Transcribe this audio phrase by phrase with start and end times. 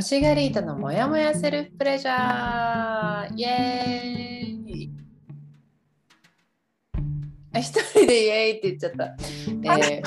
[0.00, 4.90] 欲しがりータのモヤモヤセルフプレジャーイエーイ
[7.52, 9.14] あ一人でイエーイって言っちゃった。
[9.84, 10.02] えー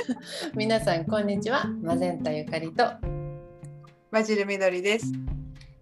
[0.56, 1.66] 皆さんこんにちは。
[1.82, 2.84] マゼンタゆかりと
[4.10, 5.12] バジルみどりです。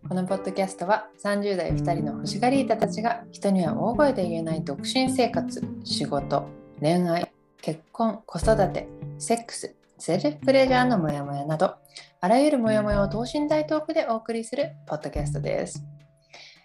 [0.09, 6.49] このポッドキャストは30代2人の欲しがりータたちが人には大声で言えない独身生活、仕事、
[6.81, 7.31] 恋愛、
[7.63, 8.89] 結婚、子育て、
[9.21, 11.77] セックス、セルフプレジャーのモヤモヤなど
[12.25, 15.85] あらゆるモヤモヤを等身大トークでお送りするポッドキャストです。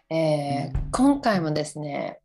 [0.09, 2.21] えー今回もですね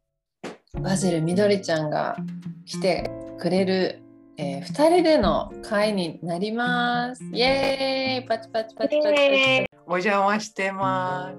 [0.81, 2.17] バジルみどりちゃんが
[2.65, 3.11] 来て
[3.41, 4.05] くれる、
[4.37, 7.25] え2人での会になります。
[7.33, 9.67] イエーイパチパチパチパチパチ。
[9.89, 11.35] お邪魔してま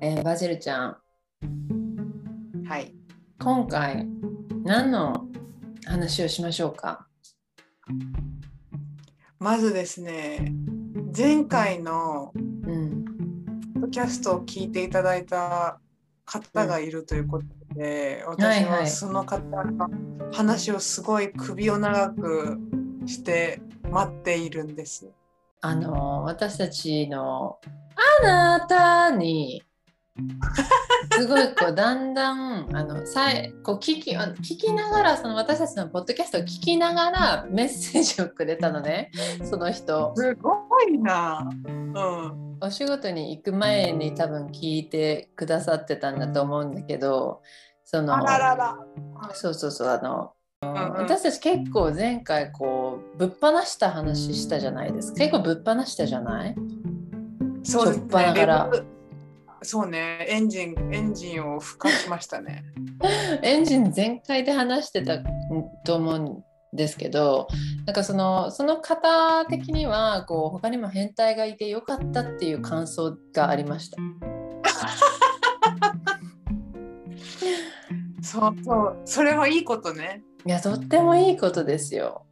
[0.00, 0.96] えーバジルちゃん
[2.64, 2.68] す。
[2.70, 2.94] はい。
[3.38, 4.08] 今回
[4.64, 5.26] 何の
[5.84, 7.06] 話をしましょうか？
[9.38, 10.54] まずですね、
[11.16, 13.04] 前回のうん
[13.74, 15.78] ポッドキャストを聞いていただいた
[16.24, 19.88] 方がいるということで、私はいその方の
[20.32, 22.58] 話をすごい首を長く
[23.06, 25.08] して待っているんです。
[25.60, 27.58] あの私たちの
[28.20, 29.62] 「あなたに」
[31.16, 39.10] すごいこうだんだんあのさいこう聞きあ聞きながらその私たちのポッドキャストを聞きながらメッセージをくれたのね
[39.42, 41.48] その人すごいな。
[41.66, 42.58] うん。
[42.60, 47.42] お仕事に行く前に多分聞いてくださってたんだと思うんだけど
[47.84, 48.78] そのあららら。
[49.34, 56.54] そうそうそうあのうんうん私たち結構前回こうぶっ放した話したじゃないですか結構ぶっ放したじゃない？
[57.64, 58.08] そうですね。
[58.08, 58.70] から
[59.66, 62.64] そうね、エンジン、エンジンを孵化しましたね。
[63.42, 65.18] エンジン全開で話してた
[65.86, 66.44] と思うん
[66.74, 67.48] ですけど
[67.86, 73.98] なんかそのその方的にはこう他にも変態がいてよかったっていう感想がありました。
[78.22, 80.24] そうそう、それはいいことね。
[80.44, 82.26] いやとってもいいことですよ。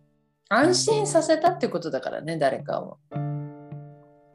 [0.49, 2.99] 安心させたってことだからね誰かを。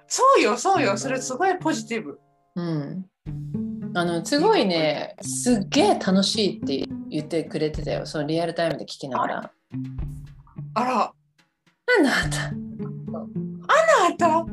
[0.08, 2.20] そうよ、そうよ、それすごいポジティブ。
[2.56, 3.06] うん。
[3.94, 9.52] あのすごいねすっげえ楽しいって言ってくれてたよそのリアルタイムで聞きながら。
[10.74, 11.14] あら、あ
[12.02, 14.46] なたあなた、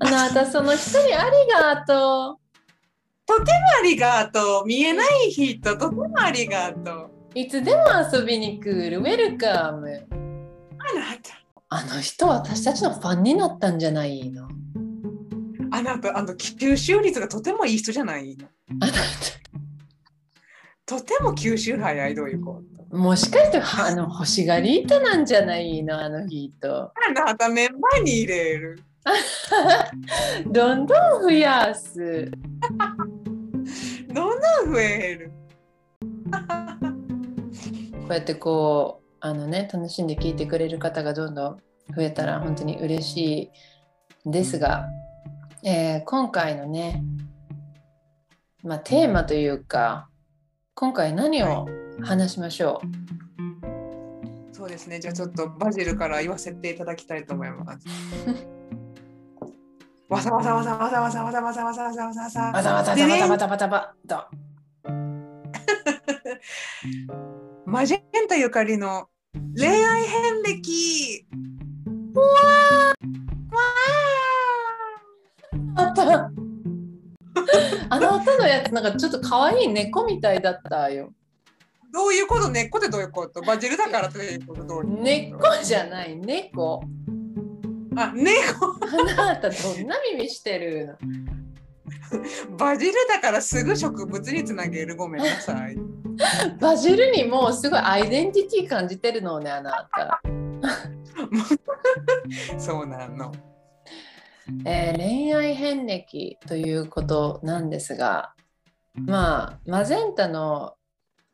[0.00, 2.40] あなたその一人ありがとう。
[3.32, 4.66] ありがとう。
[4.66, 7.10] 見えない人、とてもありがとう。
[7.34, 7.82] いつでも
[8.12, 8.98] 遊びに来る。
[8.98, 10.06] ウェルカム。
[10.10, 14.48] あなた、あの人私たちのファンになったんじゃないの？
[15.70, 18.48] あなた、あの吸収率がとてもいい人じゃないの？
[18.80, 18.92] あな
[20.84, 22.79] とても吸収早い、どういうこと？
[22.79, 25.98] たもしかしてあの欲しがり人なんじゃないの？
[25.98, 26.82] あの人。
[26.82, 28.82] あなた、メンバーに入れる。
[30.50, 32.30] どんどん増やす。
[34.12, 35.32] どんどん増える。
[37.92, 41.56] こうやってこうあのね楽しんで聞いてくれる方がどんどん
[41.94, 43.50] 増えたら本当に嬉し
[44.26, 44.88] いですが、
[45.64, 47.04] えー今回のね、
[48.64, 50.08] まあ、テーマというか
[50.74, 51.68] 今回何を
[52.02, 52.82] 話しましょ
[54.52, 57.86] う、そうですね、じゃあちょっとバジルから言わせていただきたいと思います。
[60.08, 64.30] わさわさわさわさわさわさわさわさわさわさわさバタバタバタバタバタバタバタ
[67.64, 69.06] マジェンタゆかりの
[69.56, 71.26] 恋愛遍歴。
[75.76, 76.30] あった
[77.88, 81.12] あの音のやつなんかちょっと可愛い猫みたいだったよ
[81.92, 82.48] どういうこと？
[82.50, 83.40] 根っこってどういうこと？
[83.42, 84.64] バジルだからということ？
[84.64, 84.86] どうい
[85.30, 85.50] うこと？
[85.52, 86.16] 猫じゃない。
[86.16, 86.82] 猫。
[87.96, 88.66] あ、猫？
[88.82, 92.56] あなたどんな耳してるの？
[92.56, 94.96] バジルだからすぐ植物につなげる。
[94.96, 95.76] ごめんなさい。
[96.60, 100.20] バジルにもうすごいアイデンティティ感じてるのねあなた、
[102.58, 103.32] そうなの。
[104.66, 108.34] えー恋愛遍歴ということなんですが
[108.94, 110.74] まあマゼンタの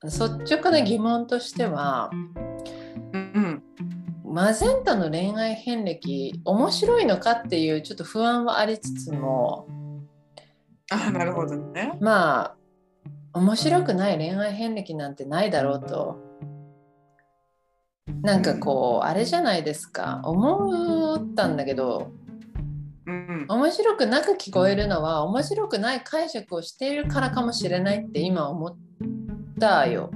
[0.06, 2.11] 率直な疑問としては
[3.12, 3.62] うん。
[4.25, 9.67] マゼンタの恋愛遍歴面白いのかっていうちょっと不安はありつつも
[10.91, 11.97] あ、なるほどね。
[12.00, 12.56] まあ
[13.32, 16.19] 面白くない恋愛遍歴なんてないだろうと
[18.23, 22.12] なんかこうあれじゃないですか思ったんだけど
[23.06, 23.47] うん。
[23.49, 28.76] 面白くなく聞こえるのは面白くない解釈をしているからかもしれないって今思っ
[29.58, 30.11] たよ。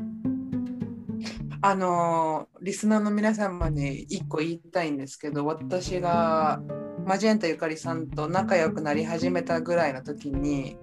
[1.62, 6.60] あのーリスナーの皆様に一個言いたいんですけど私が
[7.06, 10.76] マジェンタゆかりさんと仲良くなり始めたぐらいの時に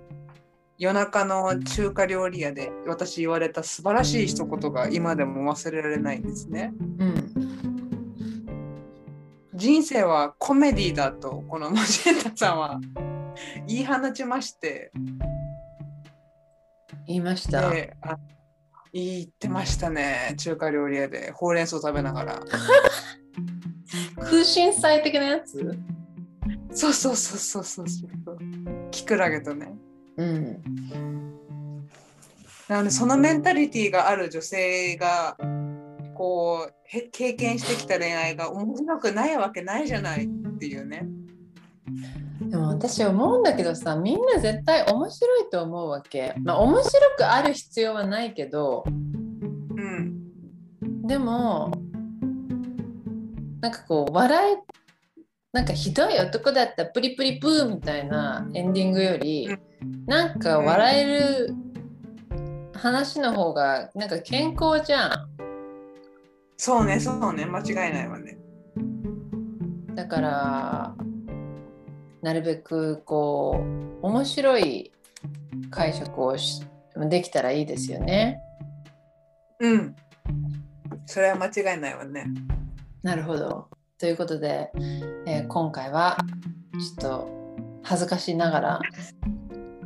[0.79, 6.73] 夜中の中華料理屋で私言われた素晴らしい一言が今でも忘れられないんですね。
[6.99, 7.57] うん
[9.53, 12.79] 人生はコメディだとこのマジェンタさんは
[13.67, 14.91] 言い放ちまして
[17.07, 17.71] 言いました。
[18.93, 20.33] 言ってましたね。
[20.37, 21.31] 中華料理屋で。
[21.31, 22.39] ほうれん草食べながら。
[24.19, 25.77] 空心菜的なやつ？
[26.71, 28.09] そうそうそうそうそうそう。
[28.91, 29.73] キクラゲとね。
[30.17, 30.61] うん。
[32.67, 35.37] なのでそのメンタリティーがある女性が
[36.15, 40.27] こうへ経験してきた恋愛が面白くないわけないじゃないっ
[40.59, 41.07] ていうね
[42.77, 46.35] 私思うんだけどさみんな絶対面白いと思うわけ。
[46.43, 48.83] まあ面白くある必要はないけど。
[48.85, 51.07] うん。
[51.07, 51.71] でも
[53.61, 54.57] なんかこう笑い
[55.53, 59.59] なんかひどい男だったプリプリプーみたいなエンディングよりう
[60.05, 61.55] なんか笑える
[62.75, 65.11] 話の方がなんか健康じゃん。
[66.57, 67.47] そうねそうね。
[67.47, 68.37] 間違いないわね。
[69.95, 71.06] だから
[72.27, 73.55] なるべくこ
[74.03, 74.91] う面白い
[75.69, 76.61] 解釈をし
[77.09, 78.41] できたらいいですよね。
[79.61, 79.95] うん。
[81.05, 82.25] それは間違いないわね。
[83.01, 83.69] なるほど。
[83.97, 84.73] ということで、
[85.25, 86.17] えー今回は
[86.99, 88.81] ちょっと恥ずかしながら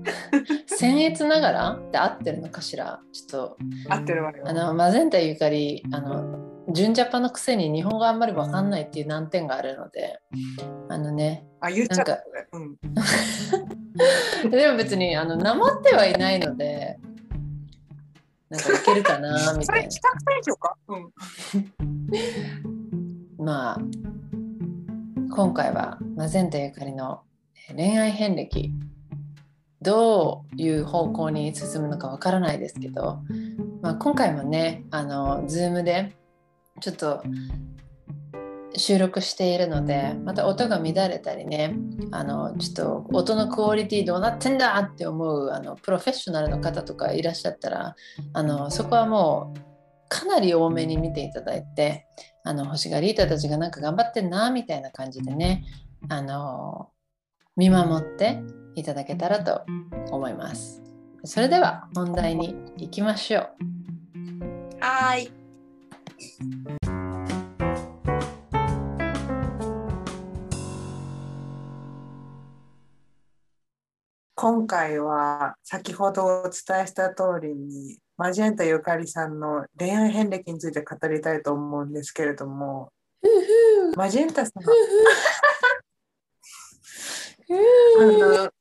[0.82, 3.02] 僭越ながらって合ってるのかしら？
[3.14, 3.58] ちょっと
[3.88, 4.46] 合ってるわよ。
[4.48, 6.40] あのマゼンタゆかりあの
[6.74, 10.20] 純ジャパのくせに日本語あんまりわかんないっていう難点があるので
[10.90, 12.24] あのねあ言っちゃった。
[12.52, 12.78] なんうん。
[14.50, 17.00] でも別にあのなまってはいないので
[18.50, 19.90] なんかいけるかな みそたいな。
[20.88, 21.14] うん。
[23.46, 23.80] まあ
[25.34, 27.22] 今回はマゼンタゆかりの
[27.70, 28.74] えー恋愛遍歴
[29.82, 33.20] どういう方向に進むのかわからないですけど、
[33.82, 36.16] まあ、今回もねあの Zoom で
[36.82, 37.24] ちょっと
[38.76, 41.76] 収録しているのでまた音が乱れたりね
[42.12, 47.96] あのちょっと音のクオリティどうなってんだって思うあのプロフェッショナルの方とかいらっしゃったら
[48.34, 49.60] あのそこはもう
[50.10, 52.06] かなり多めに見ていただいて
[52.44, 55.64] あの星がリータたちがなんか頑張ってんなみたいな感じでね
[56.10, 56.90] あの
[57.56, 58.42] 見守って
[58.76, 59.64] いただけたらと
[60.12, 60.82] 思います。
[61.24, 63.48] それでは本題に行きましょう。
[64.80, 65.41] はい
[74.36, 82.92] 今回は先ほどお伝えした通りにマジェンタゆかりさんの恋愛遍歴について語りたいと思うんですけれども
[83.96, 84.64] マジェンタさん
[88.00, 88.52] あの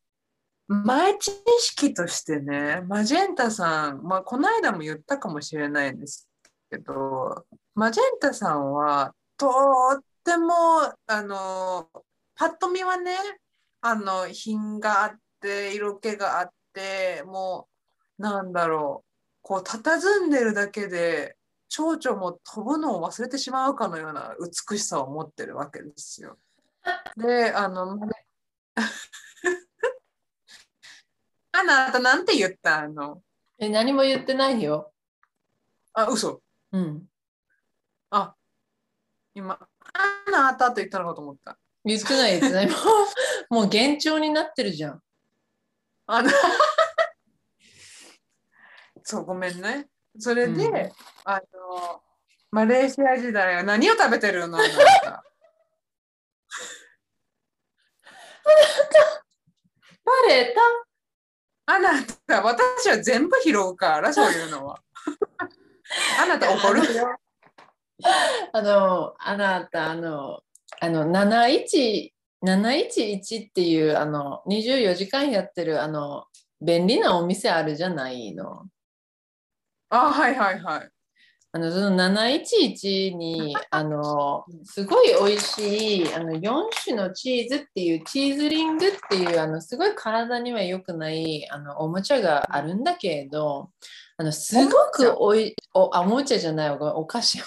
[0.69, 6.30] 前知識としてねマジェンタさん、まあ、この間も言ったかもしれないんです
[6.71, 7.45] けど
[7.75, 9.49] マジェンタさんはと
[9.99, 10.55] っても
[11.07, 11.89] あの
[12.37, 13.17] パッと見はね
[13.81, 17.69] あの品があって色気があっても
[18.19, 19.11] うなんだろう
[19.43, 21.37] こう佇んでるだけで
[21.69, 24.35] 蝶々も飛ぶのを忘れてしまうかのような
[24.69, 26.37] 美しさを持ってるわけですよ。
[27.17, 27.99] であの
[31.53, 32.89] あなたなんて言った？
[32.89, 33.23] の
[33.59, 34.93] え何も言ってないよ。
[35.93, 36.41] あ、嘘。
[36.73, 37.09] うん。
[38.11, 38.35] あ、
[39.35, 39.59] 今、
[39.93, 41.59] あなたと言ったのかと思った。
[41.85, 42.71] 言ってないですね。
[43.51, 45.03] もうもう幻聴になってるじゃん。
[46.07, 46.31] あの
[49.03, 49.89] そう、ごめんね。
[50.19, 50.93] それで、うん
[51.25, 52.03] あの、
[52.51, 54.59] マレーシア時代は何を食べてるの？
[54.59, 54.77] あなた
[60.05, 60.61] バレた
[61.73, 64.83] あなた、私は全部拾うから、そういうのは。
[66.21, 66.95] あなた怒る？
[66.95, 67.17] よ。
[68.53, 70.41] あの、あなた、あの、
[70.81, 72.13] あの、71、
[72.45, 76.25] 711っていう、あの、24時間やってる、あの、
[76.63, 78.67] 便利なお店あるじゃないの。
[79.91, 80.91] あ、はいはいはい。
[81.53, 93.71] あの、その711に、あの、すごい美味しい、あの、4種のチーズっていう、チーズリングっていう、あの、すごい体には良くない、あの、おもちゃがあるんだけれど、
[94.21, 97.39] あの、すごくおい、お、あ、おもちゃじゃない、おお菓子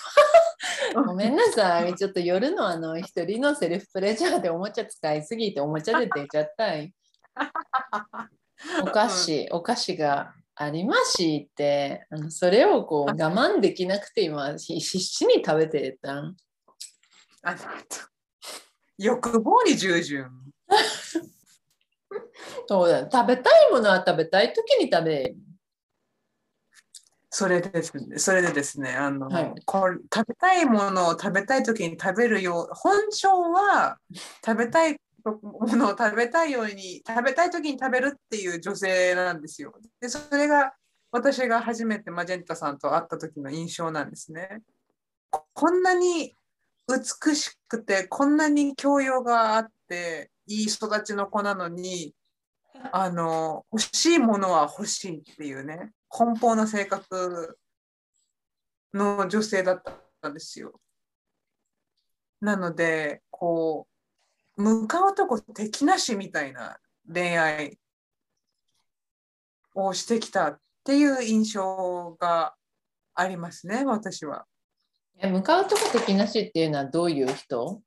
[1.06, 1.94] ごめんなさい。
[1.94, 6.92] ちょっと夜のあの一人のセルフプレジャーでおもちゃ使いすぎておもちゃで出ちゃったい。
[8.82, 16.36] お菓子、お菓子がありまして、あのそれをこう我慢できなくて今必死に食べてたん。
[17.44, 17.56] あ。
[18.98, 20.32] 欲望に従順。
[22.68, 25.53] そうだ食べたいものは食べたい時に食べる。
[27.36, 27.82] それで
[28.20, 33.98] それでですね、あの、はいこれ食べたいものを食べたい時に食べるよう、本性は
[34.46, 39.74] 食べたいものを食べたいように、食べたい時に食べるっていう女性なんですよ。
[40.00, 40.74] で、それが
[41.12, 44.62] 私が初めてマジェンタさんと会った時の印象なんですね。
[45.32, 46.36] ここんなに
[46.88, 52.14] 美しくて、こんなに教養があって、いい育ちの子なのに、
[52.92, 57.58] あの欲しいものは欲しいっていうね奔放な性格
[58.94, 59.82] の女性だっ
[60.22, 60.80] たんですよ。
[62.40, 63.88] なのでこ
[64.58, 66.78] う向かうとこ敵なしみたいな
[67.12, 67.80] 恋愛
[69.74, 72.54] をしてきたっていう印象が
[73.16, 74.46] ありますね私は。
[75.18, 77.82] え向かうとこ敵なしっていうのはどういう人？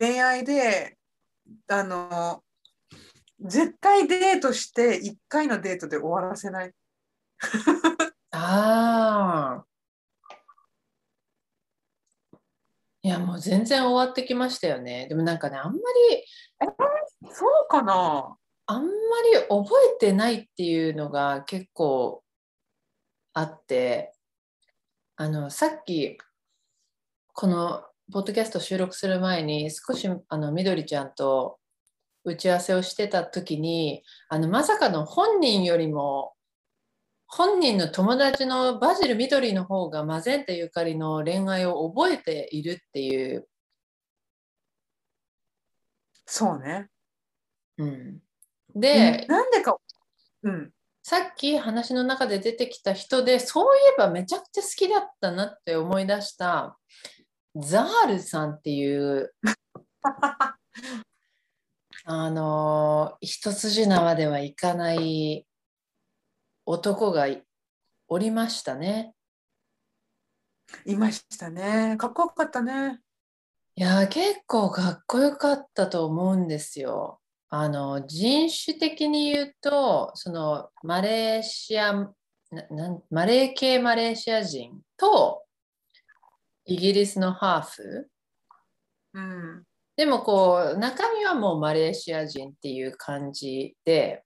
[0.00, 0.98] 恋愛で
[1.68, 2.42] あの
[3.40, 6.72] 絶対デートして1回のデートで終わらせない。
[8.32, 9.64] ああ。
[13.02, 15.06] いやもう全然終わってきましたよね。
[15.08, 15.78] でもなんかねあんま
[16.10, 16.24] り
[17.32, 18.36] そうかな？
[18.66, 18.90] あんま
[19.32, 22.22] り覚えてないっていうのが結構
[23.32, 24.12] あって
[25.16, 26.18] あのさっき
[27.32, 31.57] このポッドキャスト収録する前に少しあのみどりちゃんと
[32.24, 36.32] 打ち合わせをしてた時にあのまさかの本人よりも
[37.28, 43.46] 本人の友達のバジルみどりの方がマゼンタゆかりの恋愛を覚えているっていう、
[46.24, 46.88] そうね。
[47.76, 48.18] うん、
[48.74, 49.76] で、なんでか、
[50.42, 50.72] うん、
[51.02, 56.78] さっき話の中で出てきた人でそういえばめちゃくちゃ好きだったなって思い出した
[57.56, 59.34] ザールさんっていう
[62.10, 65.46] あの一筋縄ではいかない
[66.64, 67.44] 男がい
[68.08, 69.12] おりましたね。
[70.86, 71.98] いましたね。
[71.98, 73.00] かっこよかったね。
[73.74, 77.20] いやー結構かっこよかったと思うんですよ。
[77.50, 82.10] あの人種的に言うとそのマレーシアな
[82.70, 85.44] なんマレー系マレーシア人と
[86.64, 88.10] イギリスのハーフ
[89.12, 89.67] うん。
[89.98, 94.22] でもこう中身はもうマレーシア人っていう感じで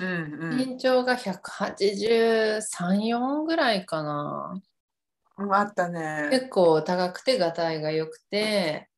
[0.00, 0.08] うん
[0.50, 4.60] うん身長が183、4ぐらいかな。
[5.38, 5.54] うん。
[5.54, 6.28] あったね。
[6.30, 8.88] 結構高くてがたいが良くて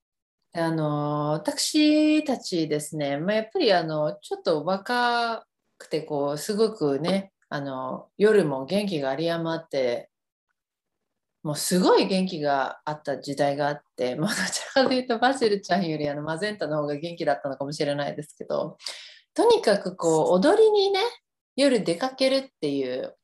[0.55, 5.47] あの私たちですね、まあ、やっぱりあのちょっと若
[5.77, 10.09] くてこうすごくねあの夜も元気が有り余って
[11.45, 18.79] もうすごい元気があった時代があって、 まあ、どちらかというとバジルちゃんよりあのマゼンタの方が元気だったのかもしれないですけど
[19.35, 21.01] とにかくこう踊りにね
[21.55, 23.15] 夜出かけるっていう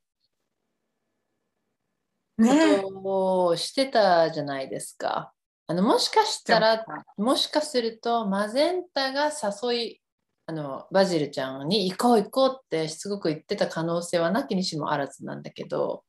[2.36, 2.82] ね。
[2.82, 5.32] ことをしてたじゃないですか。
[5.66, 6.84] あのもしかしたら
[7.16, 10.02] もしかするとマゼンタが誘い
[10.46, 16.02] あのバジルちゃんに行こう行こうってすごく言ってた可能性はなきにしもあらずなんだけど、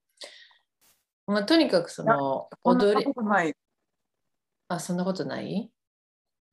[1.27, 3.05] まあ、とにかくその踊り。
[4.67, 5.69] あそんなことない？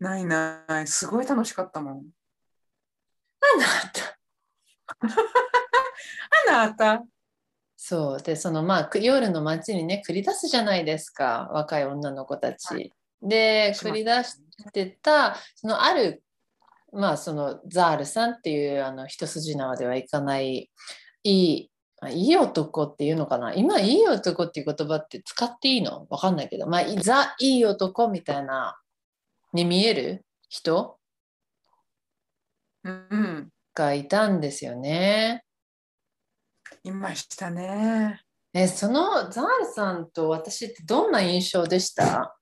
[0.01, 0.87] ないない。
[0.87, 2.07] すごい楽しかったもん。
[3.41, 4.19] あなた
[6.63, 7.05] あなた。
[7.77, 12.75] そうでそのまあく夜の街にね繰り出すじゃないですか若い女の子たち。
[12.75, 14.41] はいで繰り出し
[14.73, 16.23] てたそのある
[16.93, 20.71] まあそのザールさんっていうあの一筋縄ではいかない
[21.23, 21.71] いい
[22.01, 23.55] あいい男っていうのかな？
[23.55, 26.07] 今いい男っていう言葉って使っていいの？
[26.11, 28.79] わかんないけどまあいザいい男みたいな
[29.53, 30.99] に見える人？
[32.85, 33.49] うん。
[33.75, 35.45] がいたんですよね。
[36.83, 38.23] いましたね。
[38.53, 42.37] えそのザールさんと私ってどんな印象でした、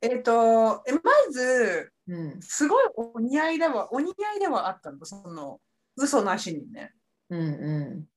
[0.00, 1.00] えっ、と、えま
[1.30, 5.04] ず、うんすごいお似合いでは、お似合いではあったの。
[5.04, 5.60] その、
[5.96, 6.92] 嘘なしにね。
[7.38, 8.08] うんう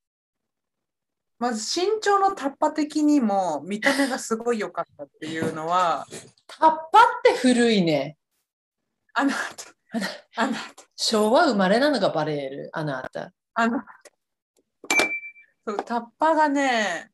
[1.39, 6.11] まず身長のタッパ的にも見た目がすごい良かったっていうのは、ん、
[6.47, 6.81] タッパっ
[7.23, 8.17] て古いね
[9.13, 9.37] あなた、
[10.35, 10.63] あなた、
[10.95, 13.87] 昭和生まれなのがバレるあなたあなた。
[15.65, 17.11] そう、タッパがね、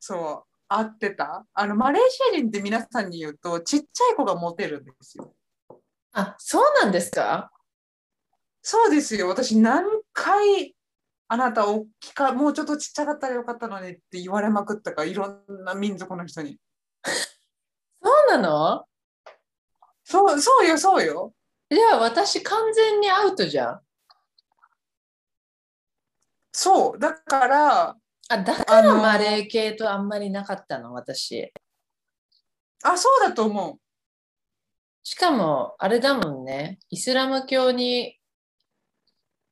[0.00, 1.46] そう、合ってた。
[1.52, 5.34] あの、マレーシア人って皆さんに言うと、ちっちゃい子がモテるんですよ。
[6.12, 7.50] あそうなんですか？
[8.62, 9.28] そうですよ。
[9.28, 10.74] 私何回
[11.28, 16.58] あなた大きか、もうちょっとちっちゃかったらよかったのにって言われまくったから、いろんな民族の人に。
[18.28, 18.84] たの？
[20.04, 21.32] そう、そうよ、そうよ。
[21.70, 23.80] じゃあ私完全にアウトじゃん。
[26.52, 26.98] そう。
[26.98, 27.96] だから、
[28.28, 31.52] あ、だからマレー系とあんまりなかったの、私。
[32.82, 33.78] あ、そうだと思う。
[35.02, 38.17] しかも、あれだもんね、イスラム教に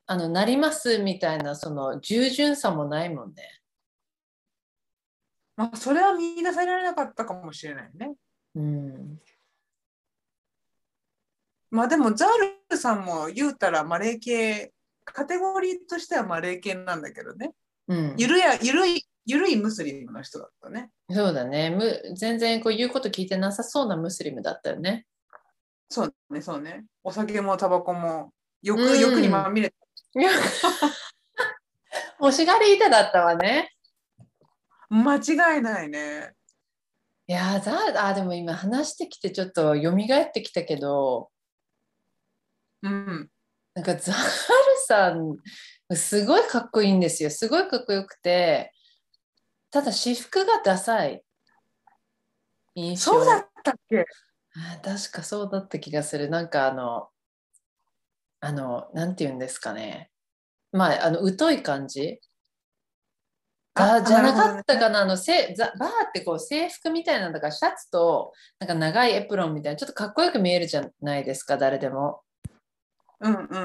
[0.06, 3.60] あのなりますみたいな、その従順さもないもんね。
[5.56, 8.14] まあ、それは見出されなかったかもしれないね。
[8.54, 9.18] うん。
[11.70, 12.28] まあでも、ザー
[12.70, 14.72] ルさんも言うたらマレー系、
[15.04, 17.52] カテゴリーとしてはマレー系なんだけどね。
[17.88, 20.90] うん、ゆるや、ゆるい、ゆるいムスリムの人だったね。
[21.10, 22.14] そうだねむ。
[22.16, 25.06] 全然こう言うこと聞いてなさそうなムスリムだったよね。
[25.88, 26.84] そうね、そうね。
[27.02, 28.32] お酒もタバコも、
[28.62, 29.85] 欲、うん欲にまみれて。
[30.18, 30.30] いや
[32.18, 33.72] 欲しがり板だったわね。
[34.88, 36.32] 間違いないね。
[37.26, 41.30] いやーザあでも今話してきてちょっと蘇ってきたけど。
[42.82, 43.30] うん。
[43.74, 44.22] なんかザール
[44.86, 45.36] さん
[45.94, 47.30] すごいかっこいいんですよ。
[47.30, 48.72] すごいかっこよくて。
[49.70, 51.22] ただ私服がダサい。
[52.74, 53.12] 印象。
[53.12, 54.06] そうだったっけ？
[54.54, 56.30] あ確かそうだった気がする。
[56.30, 57.08] なんかあの
[58.40, 60.10] あのなんて言うんですかね。
[60.72, 62.20] まああの疎い感じ？
[63.74, 65.02] あじゃなかったかな？
[65.02, 72.22] あのせザバーってこう制服みたいなんだからシャツとなんか長いエプロンみたいなちょっとかっこよく見えるじゃないですか誰でも。
[73.20, 73.62] うんうんうんう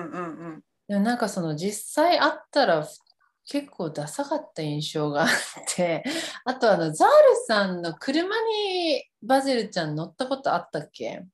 [0.57, 0.61] ん。
[0.87, 2.85] でもなんかその実際会ったら
[3.45, 5.29] 結構ダサかった印象があっ
[5.67, 6.03] て
[6.45, 7.13] あとあのザール
[7.47, 11.25] さんの車にバジルちゃん乗ったことあったっけ？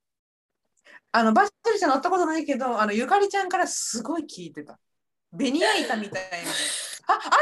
[1.18, 4.80] あの、バッテリーちゃん乗ったことないけど、あの、ゆかりちゃんからすごい聞いてた。
[5.34, 6.30] ベニヤ板みたいな。
[7.08, 7.40] あ、あるある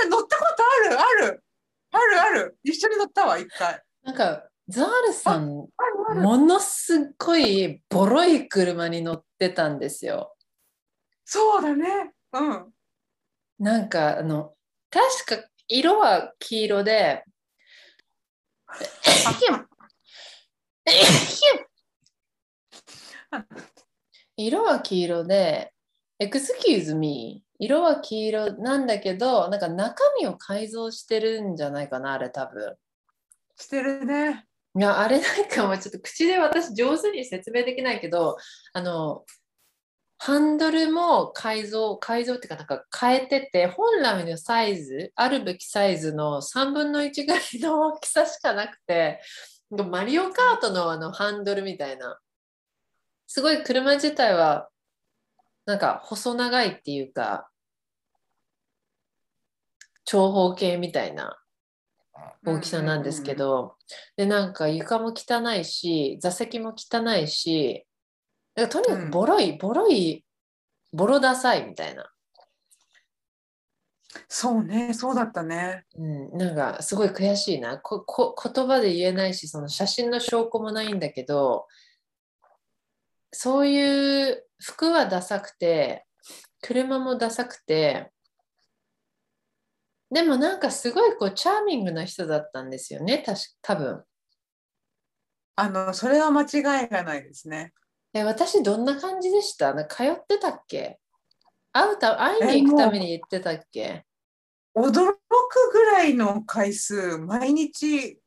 [0.00, 1.44] ある、乗ったことある、ある。
[1.92, 2.56] あるある。
[2.62, 3.82] 一緒に乗ったわ、一回。
[4.04, 5.48] なんかザールさん。
[5.48, 5.68] も
[6.38, 10.34] のすっごいボロい車に乗ってたんですよ。
[11.24, 12.14] そうだね。
[12.32, 12.72] うん。
[13.58, 14.54] なんかあの
[14.90, 17.24] 確か色は黄色で
[24.36, 25.72] 色は黄色で
[26.20, 32.76] Excuse me 色は黄色なんだけどなんか中身を改造してるんじゃないかなあれ多分。
[33.56, 34.46] してるね。
[34.78, 38.36] いやあれなんかもうちょっと口で私上手に説明できないけど
[38.72, 39.24] あの
[40.18, 49.20] ハンドルも改造改造っていうかなんか変えてて本来のサイズあるべきサイズの3分の1ぐらいの大きさしかなくて
[49.70, 52.18] マリオカートのあのハンドルみたいな
[53.32, 54.68] すごい車自体は
[55.64, 57.48] なんか細長いっていうか
[60.04, 61.38] 長方形みたいな
[62.44, 63.76] 大きさなんですけど、
[64.16, 67.86] でなんか床も汚いし座席も汚いし
[68.68, 70.24] とにかくボロい、ボロい
[70.92, 72.10] ボロダサいみたいな、
[74.26, 75.84] そうね、そうだったね。
[75.96, 77.78] うん、なんかすごい悔しいな。
[77.78, 81.68] ここ言葉で言えないしその写真の証拠もないんだけど
[83.32, 86.04] そういう服はダサくて
[86.62, 88.10] 車もダサくて
[90.10, 94.02] でもなんかすごいこうチャーミングな人だったんですよねたし多分。
[95.56, 96.46] あの、それは間違
[96.86, 97.72] いがないですね。
[98.14, 99.74] え私どんな感じでした？
[99.74, 100.98] なんか通ってたっけ？
[101.72, 104.04] 会うた会いに行くために行ってたっけ？
[104.74, 105.18] 驚く
[105.72, 108.18] ぐらいの回数、毎日、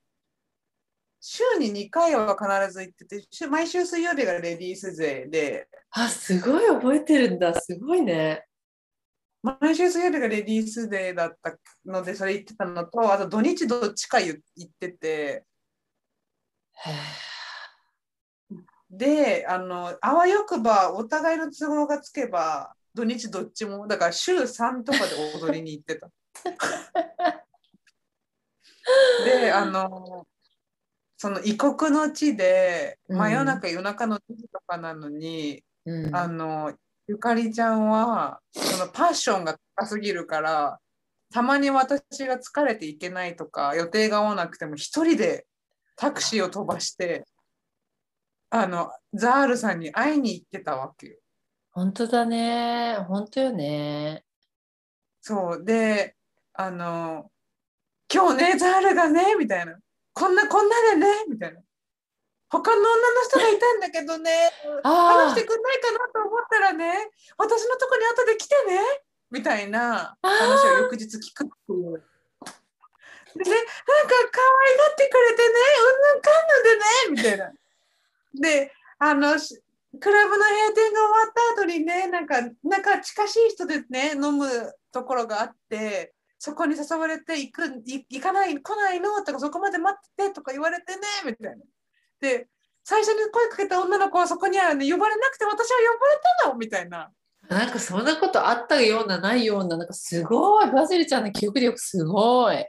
[1.26, 7.54] 週に2回は必ず行ってて、週毎週水曜日がレディースデーで、あすごい覚えてるんだ。
[7.62, 8.46] すごいね。
[9.42, 15.46] 毎週水曜日がレディースデーだったので、それ行ってたのと、あと土日どっちか行ってて、
[18.90, 26.10] で、あの、あわよくば、お互いの都合がつけば、土日どっちも、だから週3とかで踊りに行ってた。
[29.24, 30.28] で、あの、
[31.24, 36.74] その異国の地で、うん真夜中、夜中の2時とかなのに、うんあの、
[37.08, 40.80] ゆかりちゃんは、そのパッションが高すぎるから、
[41.32, 45.48] たまに私が疲れていけないとか、予定が合わなくても、一人で
[45.96, 47.24] タクシーを飛ばして、
[48.50, 51.16] あの、ザールさんに会いに行ってたわけよ。
[51.72, 54.26] 本当だね本当よね
[55.22, 55.64] そう。
[55.64, 56.18] で、
[56.52, 57.32] あの、
[58.14, 59.78] 今日ね、ザールがね、みたいな。
[60.14, 61.60] こんな、こんなでね、みたいな。
[62.50, 64.30] 他の女の人がいたんだけどね、
[64.84, 68.80] 話あしてくんないかなと思ったらね、私のとこに後で来てね、
[69.32, 72.04] みたいな話を翌日聞くっていう。
[73.36, 77.54] でね、なんか可愛がってくれてね、うんぬんかんぬんでね、みたいな。
[78.40, 79.60] で、あの、し
[80.00, 84.48] クラブの閉店が終わった後にね、なんか、なんか近しい人でね、飲む
[84.92, 86.14] ところがあって、
[86.46, 89.24] そこに誘われて行く、い行かない、来ないの？
[89.24, 91.64] とか、そこまで待っててとか言われてね、みたいな。
[92.20, 92.50] で、
[92.84, 96.56] 最初に声かけた女の子はそこにはね、呼ばれなくて私は呼ばれたの？
[96.56, 97.10] みたいな。
[97.48, 102.66] なんかそんなことあったようなないようななんかすごいバジルちゃんの記憶力すごい。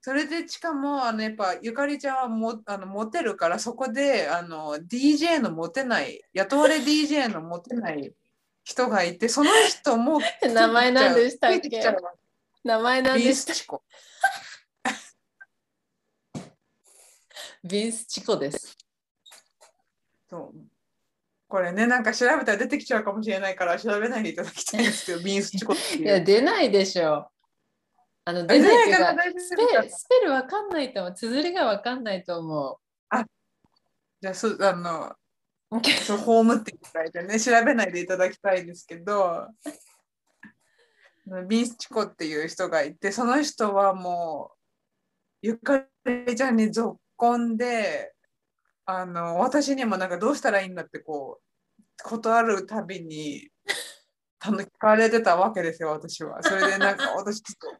[0.00, 8.12] それでしかもあのやっぱゆかりちゃんはもあのモテるからそこであの DJ のモテない雇われ DJ のモテない
[8.64, 11.80] 人がいてその人も 名前何でしたっけ？
[12.64, 13.82] 名前何ビでしたースチコ
[17.64, 18.76] ビンスチコです。
[20.30, 20.54] そう
[21.48, 27.30] これねなんか調べたら出てきちゃうかもしれないから調べないでいただきたいんですけど ビースチコっていやいう出ないでしょ。
[28.24, 31.14] あの出出ないっていうかないかスペスペルわかんないと思う。
[31.14, 32.80] 綴りがわかんないと思
[34.20, 35.16] じゃあそあの
[35.70, 35.84] う。
[35.86, 39.48] そうホームって書いてね調べないでいただきたいんですけど
[41.48, 44.58] ビンチコっていう人がいてその人はもう
[45.42, 45.84] ゆか
[46.26, 48.12] りちゃんに続婚で
[48.86, 53.48] あの私にもなんかどうしたらいいんだってこう断るたびに
[54.40, 56.42] 聞かれてたわけですよ私は。
[56.42, 57.78] それでなんか私ちょっと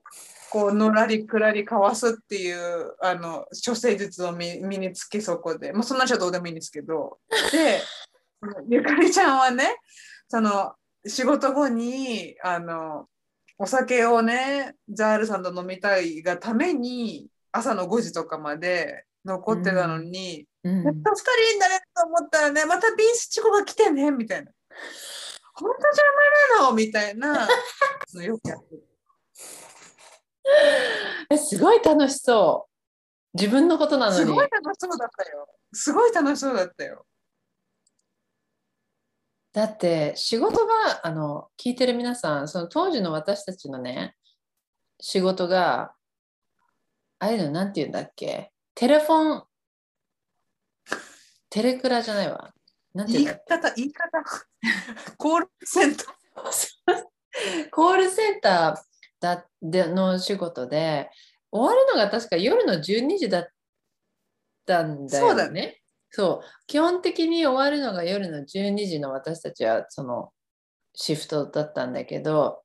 [0.51, 7.19] こうのらりくらりかわすっていうあの処世術を身身につけそこで、まあ、そんな人はどうでもいいんですけど
[7.53, 7.81] で
[8.69, 9.77] ゆかりちゃんはね
[10.29, 10.73] その
[11.07, 13.07] 仕事後にあの
[13.59, 20.85] お酒をねザールさんと飲みたいがために朝の5時とかまで残ってたのに、うん。
[20.85, 24.53] やっと2人になれると思ったらねまたビンスチコが来てねみたいな。
[25.55, 26.05] 本当じゃ
[26.55, 26.75] 無理なの？
[26.77, 27.49] みたいな。
[28.15, 28.85] のよくやってる
[31.31, 32.69] えすごい楽しそ
[33.35, 33.37] う。
[33.37, 34.19] 自分のことなのに。
[34.19, 34.43] すご。
[34.43, 35.49] い楽しそうだったよ。
[35.73, 37.05] すごい楽しそうだったよ
[39.53, 44.15] だって仕事があの聞いてる皆さんその当時の私たちのね
[45.01, 45.93] 仕事が
[47.21, 48.53] ああいうのなんて言うんだっけ？
[48.75, 49.45] テレフォン。
[51.51, 52.53] テレクラじゃないわ。
[52.95, 54.23] なんて言い方言い方。
[55.17, 56.07] コールセンター。
[57.33, 58.83] け コールセンター
[59.21, 61.11] だでの仕事で
[61.51, 63.49] 終わるのが確か夜の12時だっ
[64.67, 65.29] たんだよね。
[65.31, 65.78] そうだね
[66.11, 66.47] そう。
[66.67, 70.31] 基本的に終わるのが夜の12時の私たちはその
[70.95, 72.63] シフトだったんだけど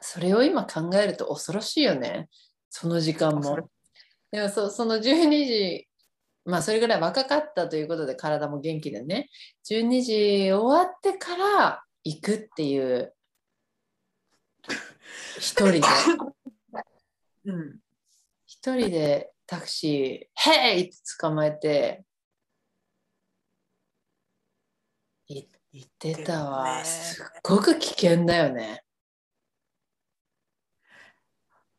[0.00, 2.28] それを今考えると恐ろしいよね。
[2.70, 3.70] その時間も。
[4.30, 5.00] でもそその12
[5.46, 5.88] 時
[6.44, 9.28] まあそれぐらい若かったということで体も元気でね。
[9.70, 13.14] 12時終わってから行くっていう
[15.38, 15.80] 一人で。
[17.46, 17.78] うん。
[18.46, 22.04] 一人でタクシー「ヘイ!」って捕まえて
[25.78, 28.82] い行ってたわ、ねすっごく危険だよね。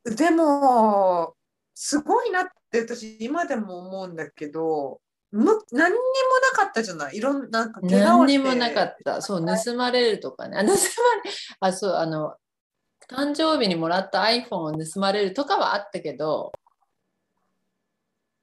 [0.06, 1.36] でも
[1.76, 6.00] すごいなって私今でも思うんだけどむ何にも
[6.54, 7.18] なかったじゃない？
[7.18, 9.22] いろんな何にもなかった。
[9.22, 10.58] そう盗まれるとかね。
[10.58, 10.80] あ盗まれ
[11.60, 12.36] あそうあの
[13.10, 16.52] 誕生日にもらった iPhone を盗まれるとかはあったけど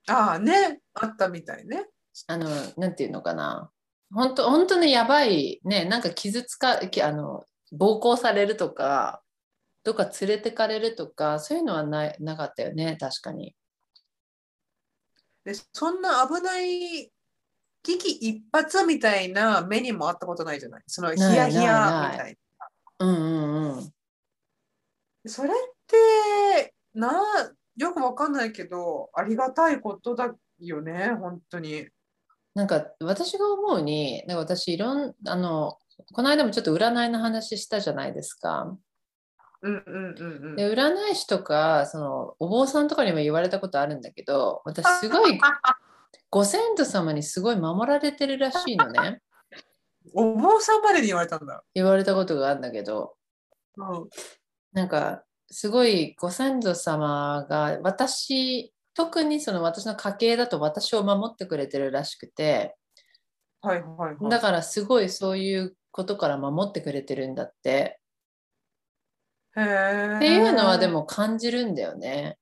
[0.09, 1.87] ああねあったみたいね。
[2.29, 3.71] あのなんていうのかな
[4.13, 5.61] 本当本当にやばい。
[5.65, 9.23] ねなんか傷つかきあの暴行されるとか
[9.83, 13.55] どっか連れてかれるとかそういうのはないなかったよね確かに。
[15.45, 17.11] でそんな危ない
[17.83, 20.83] 危機一髪みたいな目にもあったことないじゃない？
[20.87, 22.39] そのヒヤヒヤみたい
[22.99, 23.77] うんうんうん。
[23.77, 23.83] な
[25.27, 25.53] それっ
[25.87, 27.23] てな
[27.77, 31.89] よくわかんないけどありがたいことだよね本当に
[32.57, 35.77] なんか私が思うになんか私いろんあの
[36.15, 38.75] この間もちょっと占いの話したじゃないですか。
[39.61, 45.39] うんうんうんうんで占い師とかそのお坊さんとかにも言われたことあるんだけど私すごい
[46.31, 49.21] ご先祖様にすごい守られてるらしいのね
[50.15, 51.63] お坊さんまでに言われたんだ。
[51.75, 53.17] 言われたことがあるんだけど
[53.77, 54.09] うん
[54.73, 62.75] なんかすごいご先祖様が私特にその私の家系だと私を守ってくれてるらしくて
[63.61, 64.31] はいはいはい。
[64.31, 68.01] だからすごいそういうことから守ってくれてるんだって
[69.57, 70.89] へーっていうのはで。
[70.89, 72.39] も感じるんだよね。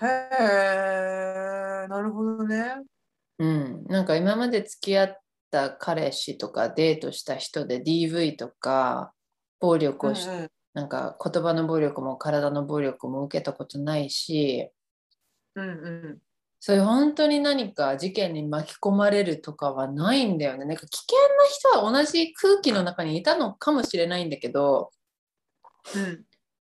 [0.00, 2.82] へえ、なるほどね。
[3.38, 5.16] うん、なんか今まで付き合っ
[5.50, 9.12] た彼氏とかデートした人で DV とか
[9.60, 10.28] 暴力をし、
[10.74, 14.70] なんか言葉の暴力も体の暴力も受けたことないし
[15.54, 16.18] うんうん
[16.66, 20.64] そういう本当に何か事件に巻き込まれるとかはないんだよね。
[20.64, 24.90] なんか危険な人は同じ空気の中にいたのかもしれないんだけど、
[25.94, 26.24] うん。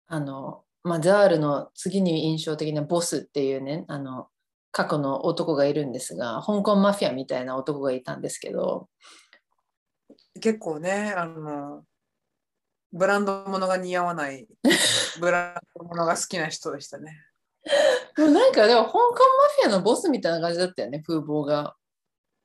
[0.08, 4.28] あの、まあ、ザールの次に印象的なボスっていうね、あの、
[4.74, 8.90] 過去の男がいるんですが、香港マフィアみたいな男がいたんですけど、
[10.42, 11.86] 結構ね、あの、
[12.96, 14.48] ブランド物が似合わない、
[15.20, 17.12] ブランド物が好きな人でしたね。
[18.18, 19.02] もうなんかでも香港マ
[19.64, 21.76] フィアのボスみたいな感じだったよね、風貌が。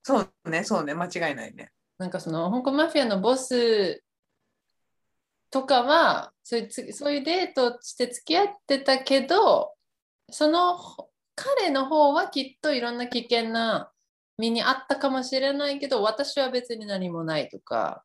[0.02, 1.70] そうね、そうね、間違いないね。
[1.98, 4.02] なんかその香港マフィアのボス
[5.50, 9.74] とかはそういうつそういうデートして付き合ってたけど
[10.30, 10.78] その
[11.36, 13.92] 彼の方はきっといろんな危険な
[14.38, 18.02] 身にあったかもしれないけど私は別に何もないとか、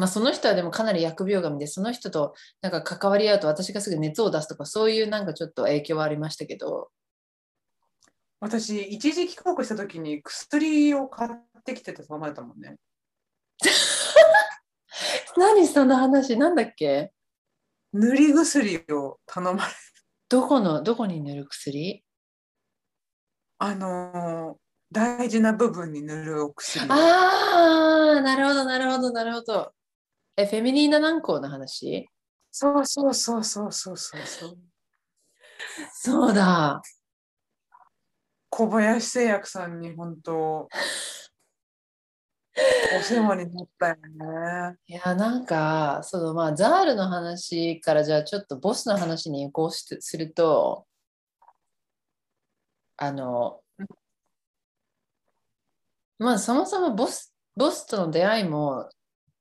[0.00, 6.88] まあ、その人はでもかなり疫病神でその人となんか関わり合うと私がすぐ熱を出すとかそういうなんかちょっと影響はありましたけど
[8.40, 12.76] 私、一時帰国した時に薬を買ってきてて頼まれたもんね。
[15.36, 17.12] 何その話なんだっけ？
[17.92, 19.72] 塗り薬を頼まれ
[20.30, 22.02] どこのどこに塗る薬？
[23.58, 24.60] あのー
[24.92, 26.92] 大事な部分に塗るお薬を。
[26.92, 29.72] ああ、なるほど、なるほど、なるほど。
[30.42, 32.08] え、フェミニーナ軟膏の話？
[32.50, 34.58] そうそうそうそうそうそうそう。
[35.92, 36.80] そうだ。
[38.48, 40.68] 小林製薬さんに本当
[42.98, 44.76] お世話になったよね。
[44.86, 50.86] いや、なんか、そのまあ、ザールの話からじゃあちょっとボスの話に移行しすると、
[52.96, 53.62] あの、
[56.18, 58.90] まあ、そもそもボス、ボスとの出会いも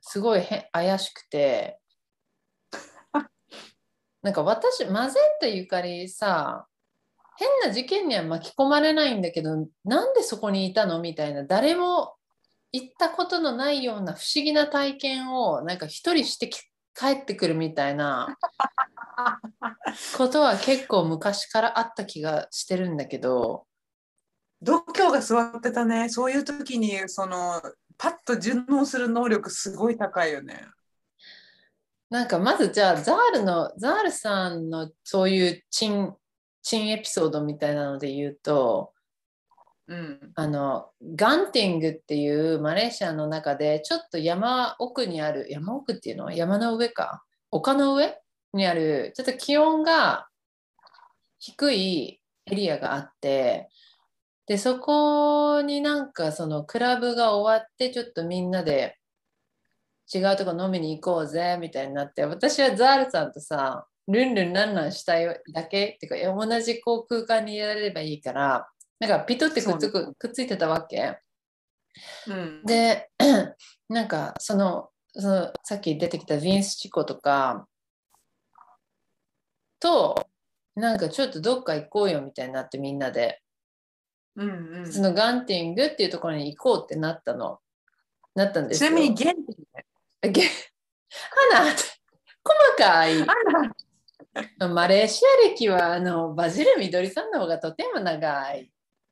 [0.02, 1.80] すごいへ怪しくて、
[4.22, 6.68] なんか私、マゼンタゆかりさ、
[7.38, 11.00] 変な事件には巻き込まれないんだけど、なんでそこにいたの？
[11.00, 12.16] みたいな、誰も
[12.72, 16.60] 行ったことのないような不思議な体験をなんか一人してき
[16.94, 18.36] 帰ってくるみたいな。
[20.18, 23.66] ことは結構昔からあった気がしてるんだけど、
[24.62, 26.10] 度胸が座ってたね。
[26.10, 27.62] そういう時にその
[28.00, 30.66] パッと順応する能力すごい高いよね。
[32.10, 36.16] なんかまずじゃあザールのザールさんのそういうチン
[36.64, 38.94] チンエピソードみたいなので言うと
[39.88, 40.32] うん。
[40.36, 46.26] あのガンティングっていうマレーシアの中でちょっと山奥にある山奥っていうの？
[46.26, 48.18] は山の上か丘の上
[48.54, 50.28] にあるちょっと気温が
[51.38, 53.70] 低いエリアがあって
[54.50, 58.98] でそこになんかそのクラブが終わってちょっとみんなで
[60.12, 68.68] 違うとこ飲みに行こうぜみたいになって私はザールさんとさルンルンランランしたいだけっていうか同じこう空間にいられればいいから
[69.00, 71.20] なんかピトってくっつくくっついてたわけ。
[72.28, 73.12] うん、で
[73.88, 77.68] なんかそのそのさっき出てきたヴィンス・チコとか
[79.80, 80.28] と
[80.74, 83.44] なんかちょっとどっか行こうよみたいになってみんなで
[84.40, 87.60] うんうん、そのガンティングっていうところに行こうってなったの。
[88.36, 88.90] なったんですよ。
[88.90, 89.36] ちなみに現地
[90.22, 90.44] でげ
[91.52, 91.88] アナ細
[92.78, 93.26] かい
[94.70, 98.72] マレーシア歴はあのバジルみどりさんの方がとても長い。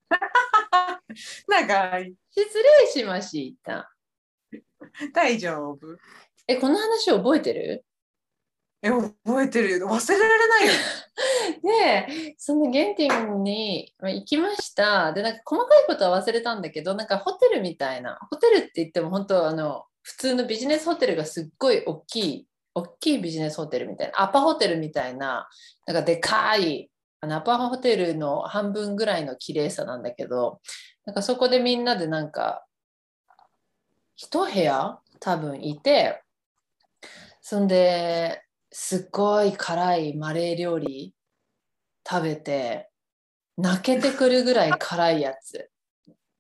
[1.48, 2.14] 長い。
[2.30, 3.92] 失礼しました。
[5.14, 5.98] 大丈夫。
[6.48, 7.86] えこの話覚えてる？
[8.82, 9.88] え覚えてるよ。
[9.88, 10.74] 忘れられないよ。
[12.08, 15.14] でそのゲンティングに行きました。
[15.14, 18.20] でなんか細かいことは忘れたんだけどなんかホテルみたいな。
[18.30, 24.22] ホテルって言っても本当あの普通のビジネスホテルがすっごい大きい大きいビジネスホテルみたいな。
[24.22, 25.50] アパホテルみたいな。
[25.88, 30.62] なんかでかいあのアパホテルの半分ぐらいの綺麗さなんだけど
[31.06, 32.64] なんかそこでみんなでなんか
[34.16, 36.22] 一部屋多分いて
[37.42, 38.44] そんで
[38.80, 41.12] すっごい辛いマレー料理
[42.08, 42.92] 食べて
[43.58, 45.72] 泣けてくるぐらい辛いやつ。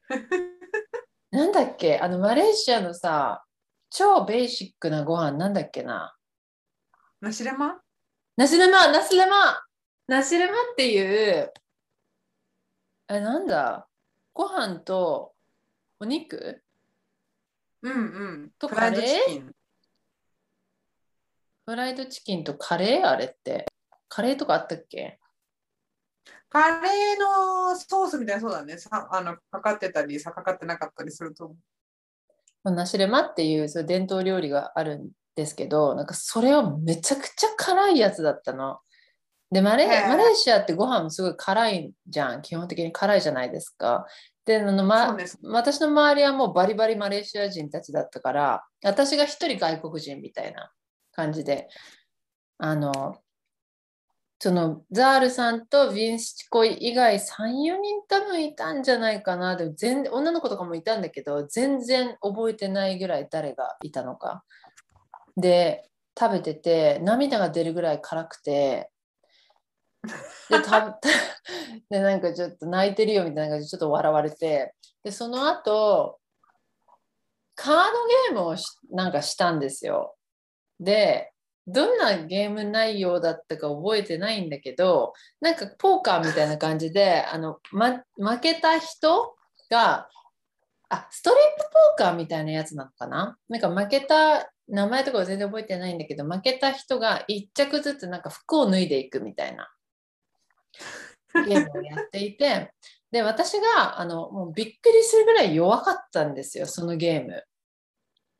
[1.31, 1.97] なんだっけ？
[1.97, 3.43] あのマレーシアのさ
[3.89, 6.15] 超ベーシックなご飯なんだっけな？
[7.21, 7.81] ナシレマ？
[8.35, 9.59] ナシレマナシレマ！
[10.05, 11.01] ナシレマってい
[11.41, 11.51] う
[13.09, 13.87] えなんだ？
[14.33, 15.33] ご飯と
[15.99, 16.61] お肉？
[17.81, 18.51] うんうん。
[18.59, 19.51] とカレー
[21.69, 23.05] フライドチキンとカレー？
[23.05, 23.65] あれって。
[24.07, 25.19] カレーとかあったっけ？
[26.47, 28.77] カレーのソースみたいなそうだね。
[28.77, 31.55] さあのかかってたりさかかってなかったりすると思
[32.63, 32.71] う。
[32.71, 38.77] ナシレマっていうそう伝統料理があるんですけどなんかそれをめちゃくちゃ辛いやつだったの。
[39.51, 42.41] でマレマレーシアってご飯もすごい辛いじゃん。
[42.43, 44.05] 基本的に辛いじゃないですか。
[44.45, 50.71] で、あのま私の周りはもうバリバリマレーシア人たちだったから、私が一人外国人みたいな
[51.17, 51.67] 感じで、
[52.59, 53.17] あの、
[54.39, 59.55] そのザールさんとヴィンスチコイ以外3、4人多分いたんじゃないかな。
[59.55, 64.43] でも全然女の子とかもいたんだけど、全然覚えてないぐらい誰がいたのか。
[65.35, 68.91] で、食べてて涙が出るぐらい辛くて、
[70.49, 70.99] で、た
[71.89, 76.19] でなんかちょっと泣いてるよみたいな感じでちょっと笑われて、で、その後、
[77.55, 77.81] カード
[78.29, 80.16] ゲームをしなんかしたんですよ。
[80.79, 81.31] で、
[81.65, 89.35] どんなゲーム内容だったか覚えてないんだけど、なんかポーカーみたいな感じで、あの、ま、負けた人
[89.69, 90.07] が、
[90.89, 93.37] あ、ストリートポーカーみたいなやつなのかな？
[93.49, 99.69] なんか負けた、名前とかは全然覚えてないんだけど、負けた人が一着ずつなんか服を脱いでいくみたいな。
[101.33, 102.71] ゲームをやっていて、
[103.11, 107.43] で、私があのもうびっくりするぐらい弱かったんですよ、そのゲーム。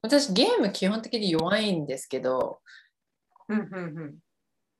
[0.07, 2.61] 私、ゲーム基本的に弱いんですけど、
[3.49, 4.19] うんうんうん。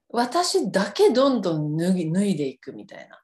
[0.10, 3.22] 私だけどんどん脱ぎ脱いでいくみたいな。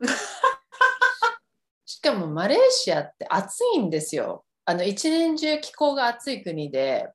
[1.86, 4.44] しかもマレーシアって暑いんですよ。
[4.66, 7.10] あの一年中気候が暑い国で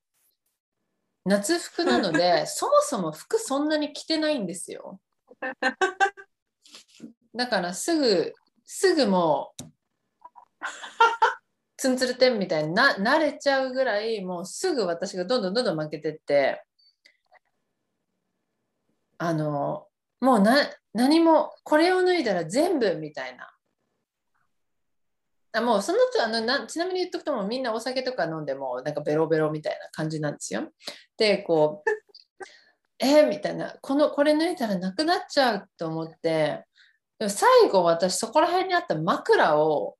[1.25, 4.99] 夏服なので そもそも服そんなに着てないんですよ。
[7.35, 8.33] だからすぐ
[8.65, 9.63] すぐもう
[11.81, 16.63] ツンツルテンみたいにな慣れちゃうぐらいもうすぐ私がどんどんどんどん負けてって
[19.17, 19.87] あの
[20.19, 20.57] もうな
[20.93, 23.49] 何もこれを脱いだら全部みたいな。
[25.53, 30.69] あもうそのあのなちなみに言っとくともみんなお酒とか飲んでもなんかベロベロみたいな感じなんですよ。
[31.17, 31.89] でこう
[33.03, 33.75] えーみたいな。
[33.81, 36.63] このこれ脱いだらなくなっちゃうと思って
[37.27, 39.97] 最後私そこら辺にあった枕を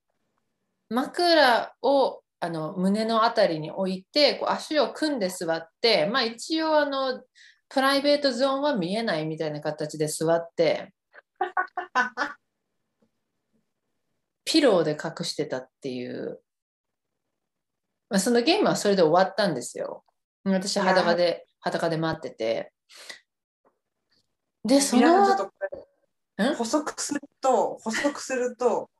[0.91, 7.23] 枕をあの胸のあたりに置いてこう足を組んで座ってまあ一応あの
[7.69, 10.93] プライベートゾーンは見えないみたいな形で座って
[14.43, 16.41] ピローで隠してたっていう、
[18.09, 20.03] まあ、そのゲームはそれで終わったんですよ。
[20.43, 22.73] 私裸で裸で待ってて。
[24.65, 25.37] でその
[26.57, 28.90] 補足すると、補足すると、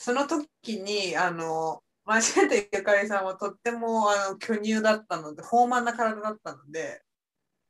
[0.00, 7.02] その時に、あの、マジェンテゆかりさんはとってもあの巨乳だったので、豊満な体だったので、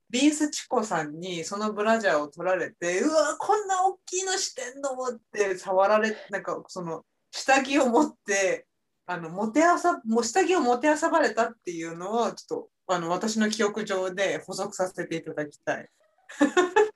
[0.09, 8.69] ビンスチコさんにそのブラジャーを取られて、うわ、こんな大きいのしてんのって触られ、なんかその下着を持って、
[9.07, 15.89] あの、もてあさ、も下着をもてあさばれたっていうのを、ちょっと、あの、私の記憶上で補足させていただきたい。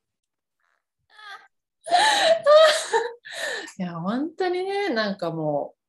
[3.78, 5.84] いや本当にねなんかもう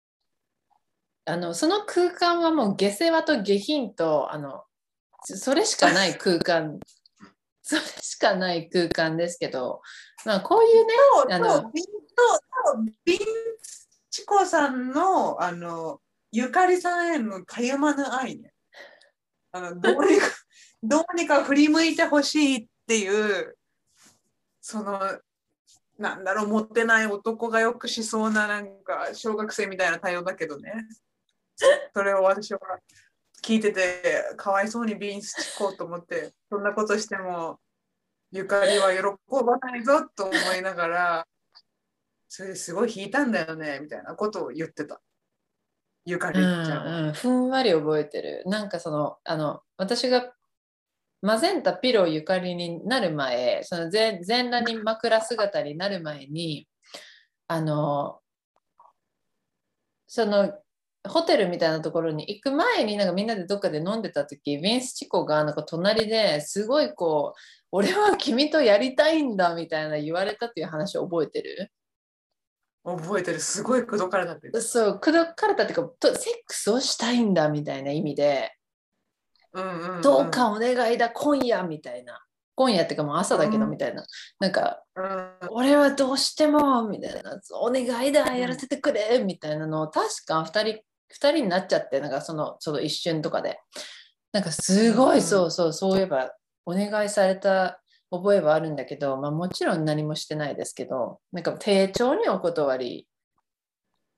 [1.26, 4.64] あのその空間はもう下世話と下品とあの
[5.24, 6.80] そそれしかない空間
[7.62, 9.82] それしかない空間ですけど、
[10.24, 10.94] まあ、こういうね
[11.32, 13.18] あのビンとビン
[14.10, 16.00] チコさんのあの
[16.32, 18.54] ゆかりさんへのたゆまぬ愛ね。
[19.52, 20.28] あのどうにか
[20.84, 23.58] どうにか振り向いてほしいっていう
[24.62, 25.00] その
[25.98, 30.74] なんだろう持ってない男がよくしそうななんか小学生みたいな対応だけどね。
[31.94, 32.60] それを私は
[33.42, 37.60] 聞いててかわいそうにビーンスチコと思ってそんなことしても
[38.32, 39.04] ゆかりは喜
[39.46, 41.28] ばないぞと思いながら
[42.28, 45.02] それですごい引いたんだよねみたいなことを言ってた。
[46.08, 47.06] ゆかりちうんゃん。
[47.08, 50.34] うん、ふんわり覚えてるなんかそのあの私が
[51.26, 56.68] マゼンタピロゆかりになる前その全全裸に枕姿になる前に
[57.48, 58.20] あの
[60.06, 60.54] その
[61.08, 67.40] ホテルみたいなところに行く前になんかみんなでどっかで飲んでた時ヴィンスチコがなんか隣ですごいこう
[67.72, 71.72] 「俺は君とやりたいんだ」みたいな言われたっていう話を覚えてる？
[72.84, 73.40] 覚えてる。
[73.40, 78.55] すごい口説かれたってそう口説かれたっていうかとセックスをしたいんだみたいな意味でた。
[79.56, 80.02] うんうんうん。
[80.02, 82.22] どうかお願いだ今夜みたいな。
[82.56, 83.72] 今夜っていうかもう朝だけどうん。
[83.72, 84.06] みたいな、
[84.40, 85.30] なんかうん。
[85.50, 87.40] 俺はどうしてもみたいな。
[87.62, 90.82] お願いだやらせてくれみたいなのを確か2人2
[91.12, 93.60] 人になっちゃってなんかそのその一瞬とかで。
[94.32, 95.18] なんかすごうん。
[95.18, 96.32] いそうそうそういえば
[96.66, 97.82] お願いされた
[98.12, 103.08] 覚えはあるんだけど、まあ、もちろん何もしてないですけどなんか丁重にお断り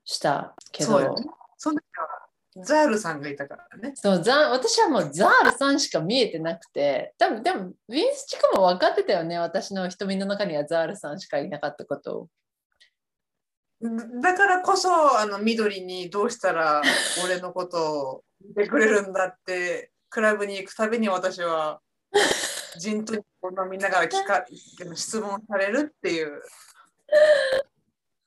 [0.04, 1.14] したけどそう
[2.64, 3.92] ザールさんがいたからね。
[3.94, 12.28] そうザ私はもうザールさんしか見えてなくて多分でもウィンスチクも分かってたよね私の瞳の中にはザールさんしかいなかったことを。
[13.80, 16.82] だからこそあの緑にどうしたら
[17.24, 21.80] 俺のことを見てくれるんだってクラブに行くたびに私は
[22.78, 24.44] ジントニックを飲みながら聞か
[24.94, 26.42] 質問されるっていう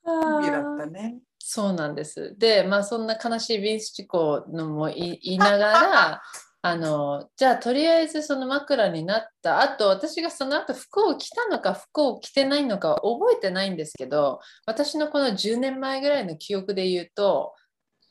[0.04, 1.20] 日々だったね。
[1.44, 2.34] そうなんです。
[2.38, 6.22] で、まあそんな悲しいビンスチコのも言いながら、
[6.64, 17.52] あのじゃあとりあえずその枕になったあと私がその後服を着たのか服を着てないのかは覚えてないんですけど私のこの10年前ぐらいの記憶で言うと、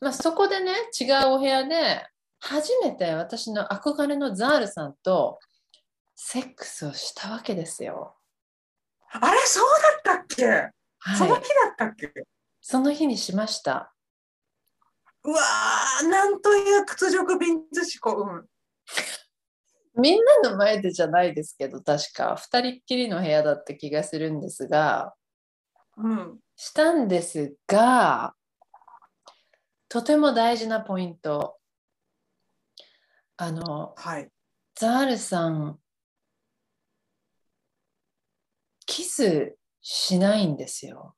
[0.02, 2.06] まあ、そこでね違うお部屋で
[2.42, 5.40] 初めて私の憧れのザールさんと
[6.14, 8.18] セックスをしたわけですよ。
[9.14, 9.66] あれそう
[10.04, 10.72] だったっけ、
[11.18, 12.12] そのはい日、だったっけ？
[12.62, 13.93] その日にしました。
[15.24, 18.22] うわーなんという屈辱ビンズ思考。
[18.22, 18.47] うん。
[20.01, 25.14] みんなの前でじゃないですけど確か2人っきりの部屋だった気がするんですが
[25.97, 28.34] うん、したんですが
[29.89, 31.59] とても大事なポイント
[33.36, 34.32] あのはい。
[34.76, 35.78] ザールさん
[38.86, 41.16] キスしないんですよ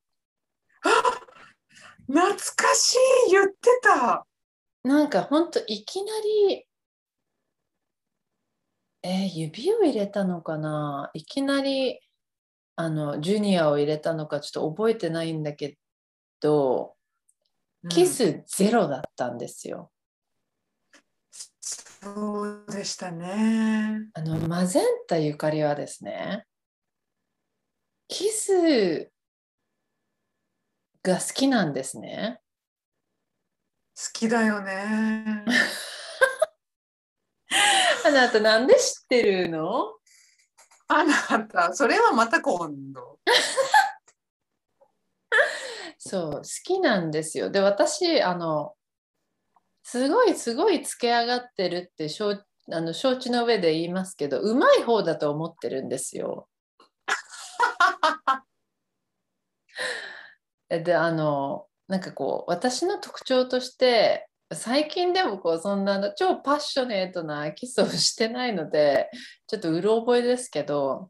[2.07, 2.95] 懐かし
[3.27, 4.25] い言ってた。
[4.83, 6.11] なんかほんといきな
[6.49, 6.65] り
[9.03, 11.09] えー指を入れたのかな？
[11.13, 11.99] いきなり
[12.75, 15.77] あのジュニアを入れたのかちょっと覚えてないんだけ
[16.41, 16.95] ど
[17.89, 19.91] キスゼロだったんですよ。
[21.61, 24.09] そうでしたね。
[24.13, 26.45] あのマゼンタゆかりはですね
[28.09, 29.09] キス
[31.03, 32.39] が好きなんですね。
[33.95, 35.43] 好きだよね。
[38.05, 39.95] あなたなんで知ってるの？
[40.87, 41.13] あな
[41.45, 43.19] た、それはまた今度。
[45.99, 47.49] そう好きなんですよ。
[47.49, 48.75] で私あの
[49.83, 52.31] すごいすごいつけ上がってるって承
[52.71, 56.47] あの承知の上で言いますけどうまい方だと思ってるんですよ。
[60.81, 69.09] であのなんかこう私の特徴として最近でもこうそんな超パッショネートなキスをしてないので
[69.47, 71.09] ちょっとうろ覚えですけど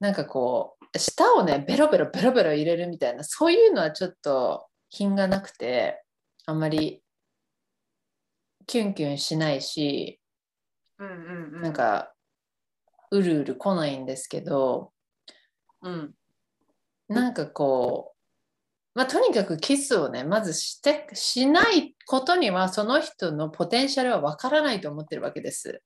[0.00, 6.02] なんかこう舌をねベロベロベロベロ入れるみたいなそういうのはちょっと品がなくて
[6.46, 7.02] あんまり
[8.66, 10.20] キュンキュンしないし
[10.98, 11.62] うんうんうん。
[11.62, 12.12] なん、か
[13.10, 14.92] うるうる来ないんですけど
[15.82, 16.14] うん、
[17.08, 18.21] なんかこう、
[18.94, 25.80] まあ、とにかくキスをねまずしてしないことにはその人のポテンシャルはわからないと思ってるわけです。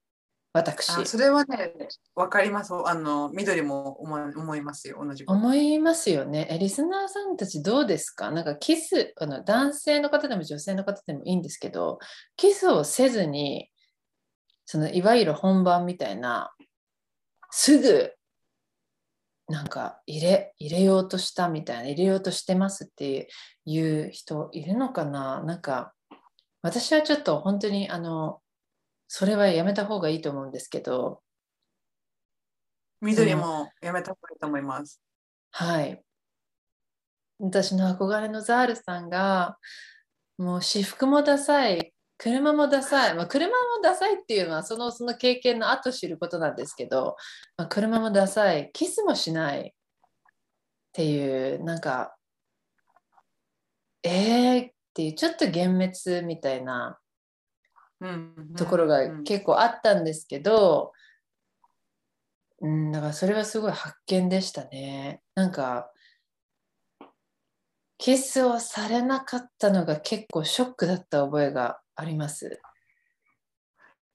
[0.52, 0.90] 私。
[0.90, 1.74] あそれはね、
[2.14, 2.72] わかります。
[2.72, 5.22] あの、緑も思い思いますよ、同じ。
[5.26, 6.48] 思いますよね。
[6.50, 8.30] えリスナーさんたちどうですか？
[8.30, 11.98] なんかキスあの男性の方でも女性の方でもいいんですけど
[12.36, 13.70] キスをせずに
[14.64, 16.54] そのいわゆる本番みたいな
[17.50, 18.12] すぐ
[19.48, 23.28] なんか入れ入れようとしたみたいな入れようとしてますって
[23.64, 25.42] いう人いるのかな？
[25.44, 25.94] なんか
[26.62, 28.40] 私はちょっと本当にあの
[29.08, 31.20] それはやめた方がいいと思うんですけど
[33.00, 35.00] 緑もやめた方がいいと思います。
[35.52, 36.02] はい。
[37.38, 39.58] 私の憧れのザールさんが、
[40.38, 47.16] もう私服もダサい、車もダサい、まあ、車もダサいっていうのはそのその経験の後知ることなんですけど、
[47.56, 49.72] まあ、車もダサい、キスもしないっ
[50.92, 52.16] ていう、なんか、
[54.02, 56.98] えーっていう、ちょっと幻滅みたいな
[58.00, 60.92] うん、ところがうん結構あったんですけど、
[62.60, 65.22] うん、だからそれはすごい発見でしたね。
[65.34, 65.90] なんか、
[67.98, 72.60] キスをされなかったのが結構ショックだった覚えがあります。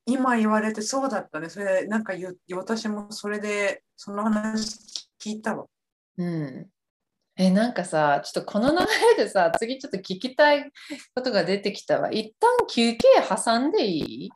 [0.06, 1.50] 今言われてそうだったね。
[1.50, 2.14] それなんか
[2.56, 5.66] 私もそれでその話聞いたわ。
[6.18, 6.68] うん。
[7.38, 8.78] え、なんかさ、ちょっとこの流
[9.18, 10.72] れでさ、次ちょっと聞きたい
[11.16, 12.12] ことが出てきたわ。
[12.12, 14.30] 一旦休憩挟んでいい？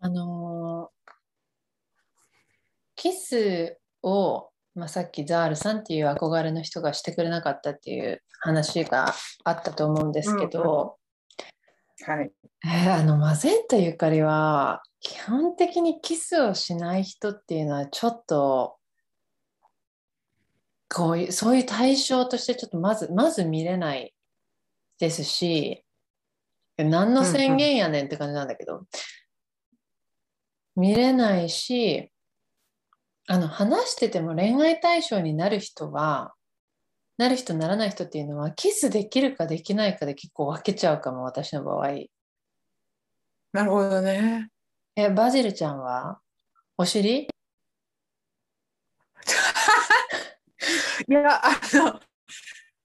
[0.00, 1.12] あのー
[2.94, 9.14] キスを、まあ、さっきザールさんっていう憧れの人がしてくれなかったっていう話が
[9.44, 10.96] あったと思うんですけど、
[12.04, 12.30] はい。
[12.64, 18.76] えーあのマゼンタゆかりは基本的にキスをしない人っていうのはちょっと
[20.88, 24.14] こういうそういう対象としてちょっとまずまず見れない
[25.00, 25.84] ですし
[26.76, 28.84] 何の宣言やねんって感じなんだけど、
[30.76, 32.11] 見れないし
[33.32, 36.34] あの話してても恋愛対象になる人は
[37.16, 41.88] なる人ならない人っていうのはキスできるかできないかで結構分けちゃうかも私の場合。
[43.52, 44.50] なるほどね。
[44.96, 46.20] えバジルちゃんは？
[46.76, 47.22] お尻？
[51.08, 52.00] いや、あの、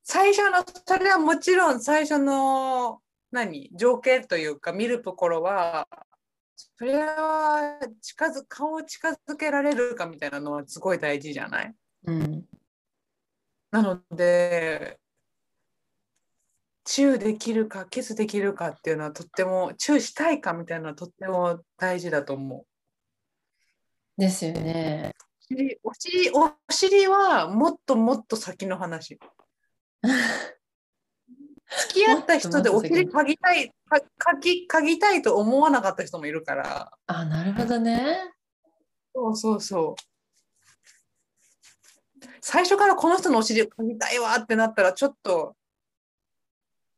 [0.04, 5.90] 最初の、それはもちろん最初の、何、条件というか、見るところは、
[6.78, 11.76] それは近づ顔を近づけられるかみたいなのはすごい大事じゃない？
[12.06, 12.46] うん
[13.70, 14.98] なので、
[16.86, 22.66] チューできるか、キスできるかっていうのはとっても、チューしたいかみたいなのはとっても大事だと思
[24.18, 24.22] う。
[24.22, 25.12] ですよね
[25.50, 29.20] お尻、お尻お尻はもっともっと先の話。
[31.90, 33.98] 付き合った人でお尻嗅ぎたい、か
[34.36, 36.92] 嗅ぎ嗅ぎたいと思わなかった人もいるから。
[37.08, 38.32] あなるほどね
[39.14, 40.02] そうそうそう。
[42.42, 45.56] 最初からこの人のお尻を嗅ぎたいわってなったら、ちょっと、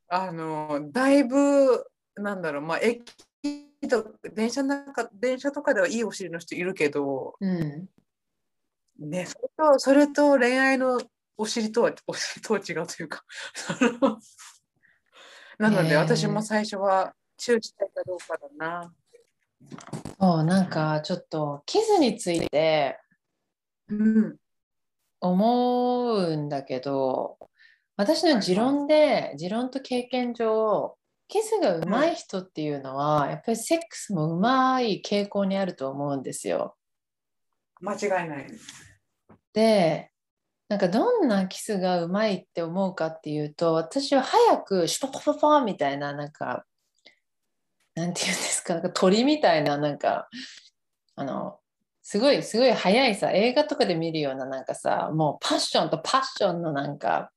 [0.08, 3.04] あの、だいぶ、なんだろう、まあ、駅
[3.90, 7.88] と電車の中、電車とかではいいお尻の人いるけど、うん
[9.00, 11.02] ね、それと、それと恋愛の
[11.38, 13.24] お尻とは、お尻とは違うというか、
[15.60, 18.94] なので、私も最初はチューしたいかどうかだな。
[20.20, 22.98] そうなんかちょっとキスについて
[23.90, 24.38] うん。
[25.22, 27.38] 思うんだけど
[27.98, 30.96] 私の持論で持論と経験上
[31.28, 36.76] キスが上手い人っていうのは、やっぱりセックスも上手い傾向にあると思うんですよ。
[37.82, 38.48] 間違いない。
[39.54, 40.12] で
[40.70, 46.64] なんかどんなキスがうまいって思うかっていうと私は早くシュポポポポンみたいななんか
[47.96, 50.30] なんていうんですかなんか鳥みたいななんか
[51.16, 51.58] あの
[52.04, 57.32] すごいすごい速いさ映画とかで見るようななんかさもうパッションとパッションのなんか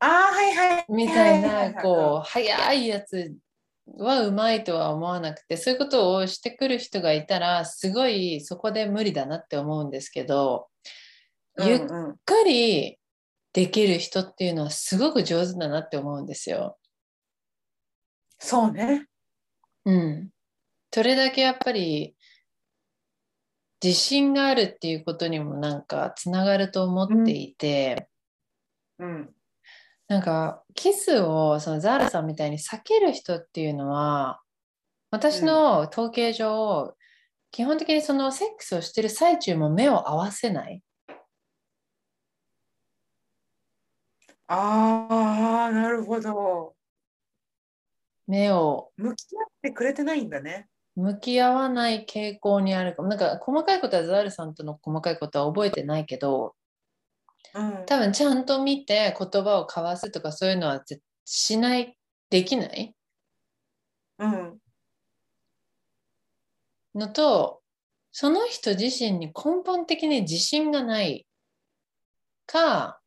[0.00, 0.84] ああ、はいはい。
[0.88, 3.32] みたいなこう速いやつ
[3.96, 10.73] はうまいとは思わなくてそういうことをしてくる人がいたらすごいそこで無理だなって思うんですけどうん
[11.60, 12.98] ゆっうんうんくり
[13.52, 16.78] できる人っていうのはすごく上手だなって思うんですよ。
[18.38, 19.06] そうね。
[19.84, 20.30] うん。
[20.92, 22.16] それだけやっぱり
[23.82, 28.08] 自信があるっていうことにもなんかつながると思っていて、
[28.98, 29.34] うん。
[30.08, 34.40] なんかキスをそのザーラさんみたいに避ける人っていうのは
[35.10, 36.96] 私の統計上、
[37.52, 40.82] 基本的にそのセックスをしてる最中も目を合わせない。
[44.48, 46.74] ああ、なるほど。
[48.26, 50.68] 目を向き合ってくれてないんだね。
[50.96, 53.08] 向き合わない傾向にあるかも。
[53.08, 56.54] なんか細かいことはザールさんとの細かいことは覚えてないけど、
[57.54, 57.84] うん。
[57.86, 61.96] 多分ちゃんと見て言葉を交わすとかそういうのはぜしない、
[62.30, 62.94] できない？
[64.18, 64.60] うん。
[66.94, 67.62] のと、
[68.12, 71.26] その人自身に根本的に自信がない
[72.46, 73.00] か、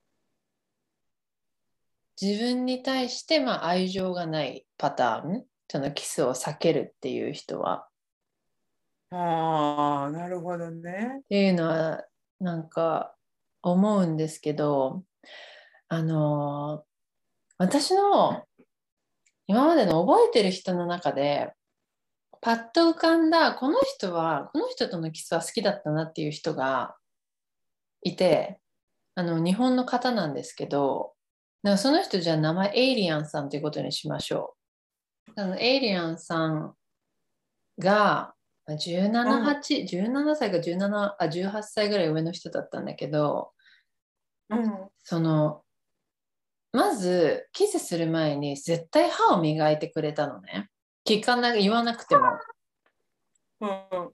[2.20, 7.88] 自分に対してまあ愛情がないパターン、そのキスを避けるっていう人は。
[9.11, 11.22] ああ、なるほどね。
[11.24, 12.03] っていうのは
[12.39, 13.15] なんか
[13.61, 15.03] 思うんですけど
[15.89, 16.84] あの
[17.57, 18.43] 私の
[19.47, 21.53] 今までの覚えてる人の中で
[22.41, 26.95] パッと浮かんだこの人はこの人とのキスは好きだったなっていう人が
[28.03, 28.59] いて
[29.15, 31.13] あの日本の方なんですけど
[31.68, 34.55] なんかその人じゃあ名前エイリアンさんということにしましょ
[35.28, 35.32] う。
[35.36, 36.74] あのエイリアンさん
[37.78, 38.34] が
[38.70, 43.51] 17、8 17歳か17あ18歳ぐらい上の人だったんだけど
[44.49, 44.88] うん。
[45.03, 45.63] その
[46.72, 50.70] まずキスする前に絶対歯を磨いてくれたのね
[51.05, 52.24] 聞かな言わなくても
[53.59, 54.11] うん。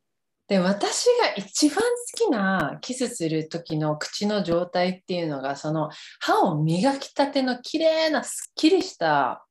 [0.48, 1.84] で私が一番好
[2.28, 5.90] きなキスする時の口の状態っていうのがその
[6.20, 9.46] 歯を磨きたての綺麗なすっきりした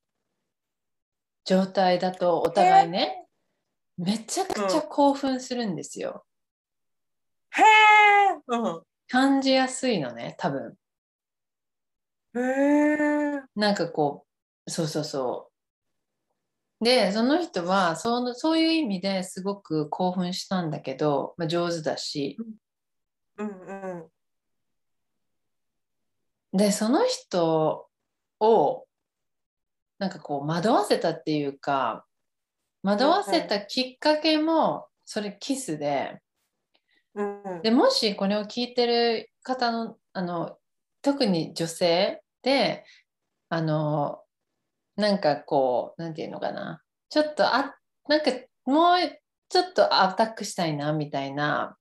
[1.45, 3.24] 状態だとお互いね
[3.97, 6.24] めちゃくちゃ興奮するんですよ、
[7.51, 7.64] へえ。
[8.49, 10.76] う感じやすいのね多分
[12.34, 12.38] ん。
[12.38, 13.43] へえ。
[13.55, 14.26] なんかこ
[14.66, 15.51] うそうそうそう
[16.83, 22.37] でその人はそのそういう意味ですごく興奮したんだけど、まあ、上手だし。
[23.39, 23.49] うん。
[23.49, 24.09] う
[26.55, 26.59] ん。
[26.59, 27.89] でその人
[28.41, 28.85] を
[30.01, 32.05] なんかこう惑わせたっていうか
[32.83, 36.20] 惑わせたきっかけもそれキスで。
[37.14, 37.62] うん。
[37.62, 40.59] でもしこれを聞いてる方のあの
[41.01, 42.85] 特に女性で
[43.51, 44.22] あの
[44.97, 46.82] なんかこうなんていうのかな。
[47.09, 47.74] ちょっとあ
[48.09, 48.30] なんか
[48.64, 48.97] もう
[49.49, 51.76] ちょっとアタックしたいなみたいな。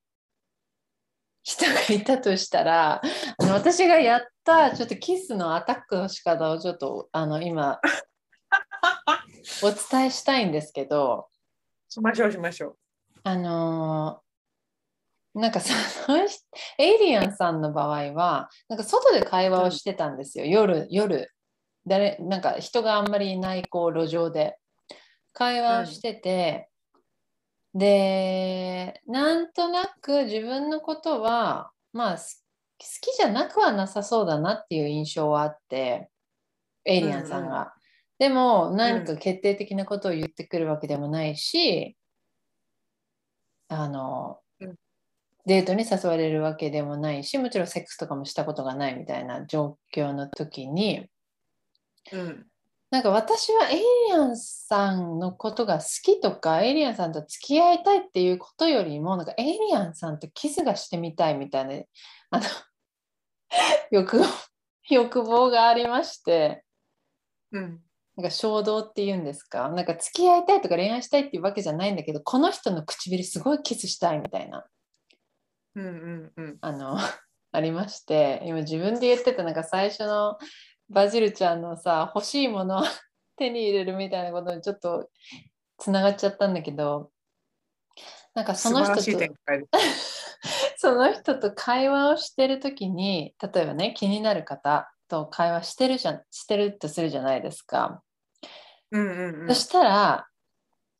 [1.43, 3.01] 人がいたとしたら
[3.39, 7.80] あの私がやったちょっとキスのアタックの仕方をちょっとあの今
[9.64, 11.30] お伝えしたいんですけど。
[11.89, 12.78] しましょうしましょう。
[13.24, 14.32] あのー
[15.34, 15.72] なんかそ
[16.12, 16.43] の人
[16.78, 21.32] エイリアンさんの場合はなんか外で会話をしてたんですよ、夜夜
[21.86, 24.57] 誰なんか人があんまりいないこう路上で
[25.34, 26.69] 会話をしてて、
[27.73, 32.45] でなんとなく自分のことはまあす
[32.79, 36.09] 好きじゃなくはなさそうだなっていう印象はあって
[36.86, 37.73] エイリアンさんが。
[38.19, 41.97] でも何か決定的なことを言ってくるわけでもないし、
[43.67, 44.75] あのうん。
[45.47, 51.07] デートに誘われるわけでもないしもちろんセックスとかもしたことがないみたいな状況の時に
[52.12, 52.47] うん。
[52.89, 53.80] なんか私はエイ
[54.10, 61.84] リアンさんのことが好きとかエイリアンさんと付き合いたいっていうことよりもなんかエイリアンさんとキスがしてみたいみたいな
[62.32, 62.45] あの
[63.91, 64.26] 欲望
[64.89, 66.66] 欲望がありまして
[67.52, 67.82] うん。
[68.18, 69.70] なんか衝動っていうんですか？
[69.70, 74.66] なんか付き合いたいとか恋愛したいっていうわけじゃないんだけどこの人の唇すごいキスしたいみたいな
[75.76, 76.58] うんうんうん。
[76.60, 76.97] あの
[77.54, 80.38] ありまして今自分で言ってたなんか最初の
[80.92, 82.84] バジルちゃんのさ欲しいものを
[83.38, 85.10] 手に入れるみたいなことにちょっと
[85.78, 87.12] つながっちゃったんだけど
[88.34, 89.02] なんかその人と。
[90.78, 98.02] その人と会話をしてる時に例えばね気になる方と会話してるじゃんしてるとするじゃないですか。
[98.89, 99.54] うんうんうんそ。
[99.54, 100.28] したら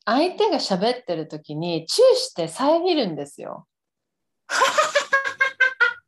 [0.04, 3.66] 相手が喋ってる時にチューして遮るんですよ。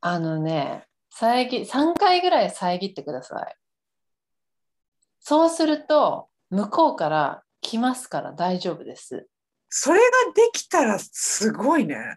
[0.00, 0.89] あのね
[1.20, 3.54] 遮3回ぐらい遮ってください。
[5.20, 9.28] そうすると向こうから来ますから大丈夫です。
[9.68, 10.04] それが
[10.34, 12.16] できたらすごいね。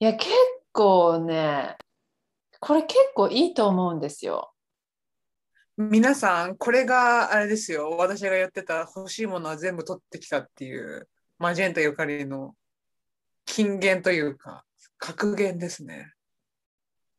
[0.00, 0.30] いや結
[0.72, 1.78] 構ね
[2.60, 4.52] これ結構いいと思うんですよ。
[5.78, 7.90] 皆さん、これがあれですよ。
[7.98, 11.06] 私が言ってた欲しいものは全部取ってきたっていう、
[11.38, 12.54] マジェンタゆかりの
[13.44, 14.64] 金言というか、
[14.96, 16.15] 格言ですね。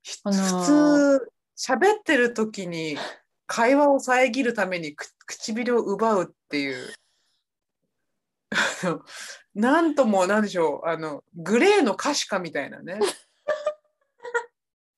[0.07, 2.97] ひあのー普通、喋ってる時に
[3.45, 6.93] 会話を遮るためにく唇を奪うっていう、
[9.53, 12.99] なんともなんでしょう、あの、グレーの可視化みたいなね。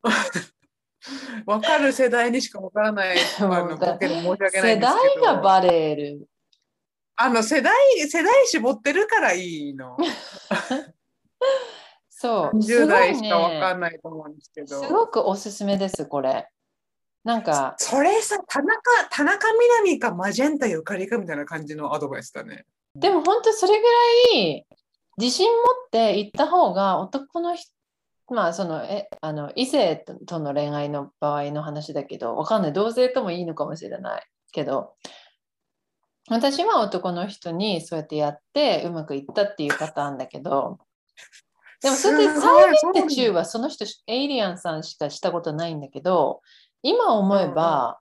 [1.48, 5.26] わかる世代にしかわからない、 あの、ボケで申し訳ない世んですけど。
[5.26, 6.28] 代がバレる。
[7.16, 7.74] あの、世代、
[8.08, 9.98] 世代絞ってるからいいの。
[12.22, 12.62] そう。
[12.62, 13.78] す10ご代いしかわかね。
[13.78, 14.84] んないと思うんですけど。
[14.84, 16.50] すごくおすすめです、これ。
[17.24, 22.66] なんか、それさ、田中、田中みな実かマジェンタゆかりかみたいな感じのアドバイスだね。
[22.94, 24.68] でも本当それぐらい
[25.18, 27.72] 自信持って行った方が男の人、
[28.28, 29.96] まあその、え、あの、異性
[30.28, 32.74] との恋愛の場合の話だけど、わかんない。
[32.74, 34.94] 同性ともいいのかもしれないけど、
[36.28, 40.80] 私は男の人にそうやってやってうまくいったっていうパターンだけど、
[41.82, 42.78] でもそれですごい。
[42.78, 46.42] 遮ってチューはその人しエイリアンさんしかしたことないんだけど
[46.82, 48.00] 今思えば、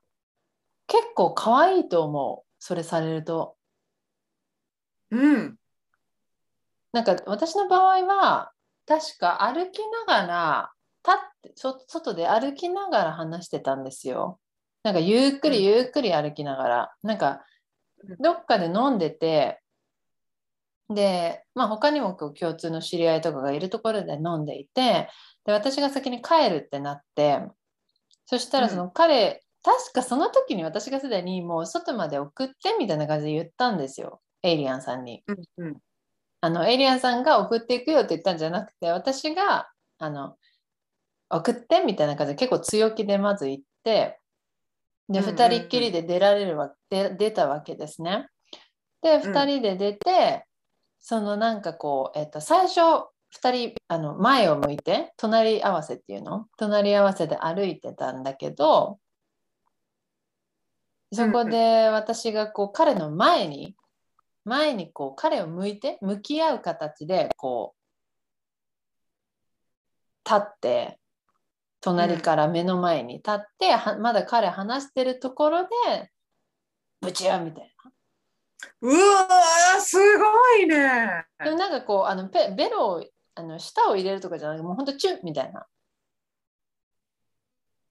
[0.87, 2.49] 結構可愛いと思う。
[2.59, 3.55] それされると。
[5.11, 5.55] うん。
[6.91, 8.51] なんか私の場合は
[8.85, 10.71] 確か歩きながら
[11.05, 14.39] 立ってそ外で歩きながら話してたんですよ。
[14.83, 17.43] なんかゆっくりゆっくり歩きながら、なんか
[18.03, 18.17] うん。
[18.17, 19.61] どっかで飲んでて
[20.89, 25.09] で、まあ、他にもこう共通の知り合いとかがいるところで飲んでいて
[25.45, 27.41] で私が先に帰るってなって
[28.25, 35.23] そしたらその彼、確かその時に私がすでにもう外まで送ってみたいな感じで言ったんですよエイリアンさんに。
[35.57, 35.77] うんうん。
[36.41, 40.37] あのエイリアンさんが送っていくよって言ったんじゃなくて私があの
[41.29, 44.19] 送ってみたいな感じで結構強気でまず言って
[45.09, 48.27] でうんうんうん2人っきりで出られるわで出たわけですね。
[49.01, 50.45] でうん2人で出て、
[50.99, 52.79] そのなんかこう、えっと、最初
[53.41, 56.47] 2人あの前を向いて隣り合わせっていうの？
[56.57, 58.99] 隣り合わせで歩いてたんだけど
[61.11, 63.75] そこで私がこう彼の前に
[64.45, 67.75] 前にこう彼を向いて向き合う形でこ
[70.25, 70.99] う立って
[71.81, 76.11] 隣から目の前に立って、はまだ彼話してるところで
[77.01, 77.91] ぶち合うみたいな。
[78.81, 81.25] うわーすごいね。
[81.43, 83.05] でもなんかこうあのペベロを
[83.35, 85.65] あの舌を入れるとかじゃなくてもうほんとチュッみたいな。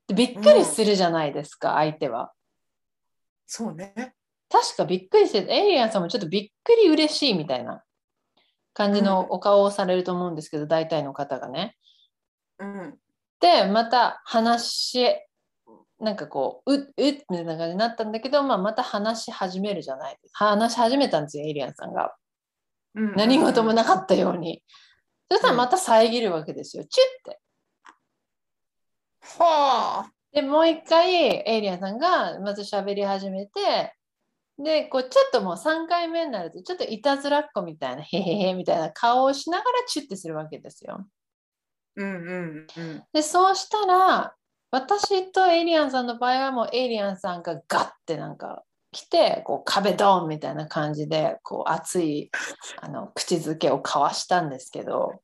[0.09, 2.33] でびっくりするじゃないですか、相手は。
[3.47, 4.15] そうね。
[4.51, 7.83] 確かびっくりしてエイリアンさんもちょっとびっくり嬉しいみたいな
[8.73, 11.77] 感じのお顔をされると思うんですけど、大体の方がね。
[12.59, 12.99] うん。
[13.41, 15.05] でまた話
[16.01, 20.19] なんかこううっうっみたいな感じになったんだけど、まあ、また話し始めるじゃない。
[20.33, 22.15] 話し始めたんですよエイリアンさんが。
[22.95, 24.63] うん何事もなかったように、
[25.31, 26.85] そしたらまた遮るわけですよ。
[26.85, 27.41] チュッて。
[29.39, 30.13] はあ。
[30.33, 33.95] でもう一回エイリアンさんがまず喋り始めて
[34.59, 41.07] でこうちょっともう3回目になるとちょっといたずらっ子みたいなへへへみたいな顔をしながらチュッてするわけですよ。
[41.97, 43.05] うんうんうん。
[43.13, 44.35] でそうしたら
[44.71, 52.31] 私とエイリアンさんの場合はもうエイリアンさんがガッてなんか来てこう壁ドンみたいな感じでこう熱い
[52.81, 55.21] あの口づけを交わしたんですけど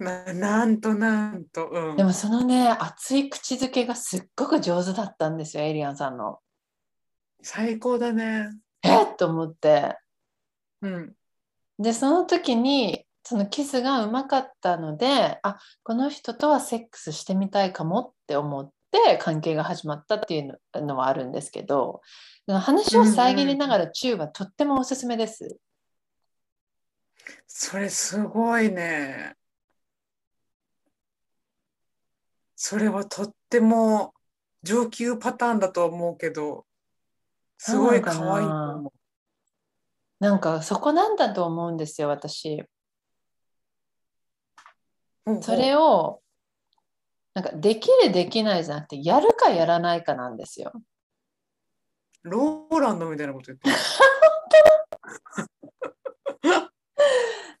[0.00, 1.68] ななんとなんと。
[1.68, 6.38] うんでもそのね熱い口づけがすっごく上手だったんですよエイリアンさんの。
[7.42, 8.50] 最高だね。
[8.82, 9.96] えっと思って
[10.82, 11.14] うん。
[11.78, 22.02] でその時にそのキスがうまかったのであこの人とはセックスしてみたいかもって思って関係が始まったっていうののはあるんですけど
[22.46, 25.56] 話を遮りながらチューはとってもおすすめです。
[27.48, 29.34] それすごいね。
[32.54, 34.14] それはとっても
[34.62, 36.64] 上級パターンだと思うけど、
[37.58, 38.92] すごい可愛いと思
[40.20, 42.64] なんかそこなんだと思うんですよ私。
[45.26, 45.42] う。
[45.42, 46.20] それを
[47.34, 50.72] なんかできるできないじゃなくてやるかやらないかなんですよ。
[52.22, 53.76] ローランドみたいなこと言ってる。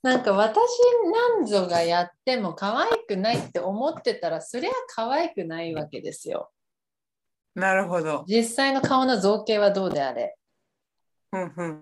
[0.02, 0.68] なんか私
[1.12, 6.50] なんぞがやっても可愛くないって思ってたらそりゃ可愛くないわけですよ。
[7.56, 8.24] なるほど。
[8.28, 10.35] 実際の顔の造形はどうであれ。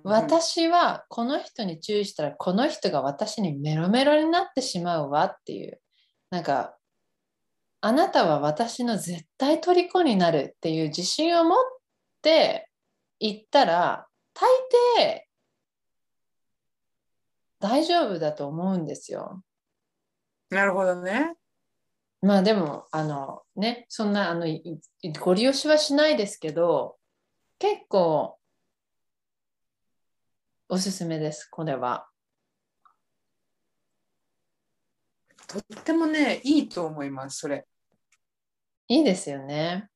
[0.02, 5.80] 私はこの人に注意したらこの人が私にメロメロになってしまうわっていう。
[6.30, 6.76] なんか
[7.80, 11.58] あなたは私の絶対虜になるっていう自信を持っ
[12.22, 12.70] て
[13.20, 14.48] 言ったら大
[14.98, 15.20] 抵
[17.60, 19.42] 大丈夫だと思うんですよ。
[20.50, 21.34] なるほどね。
[22.22, 24.46] まあでもあのねそんなあの
[25.20, 26.96] ご利用しはしないですけど
[27.58, 28.38] 結構
[30.74, 32.08] おすすめですこれは。
[35.46, 37.64] とってもね、いいと思います、それ。
[38.88, 39.88] いいですよね。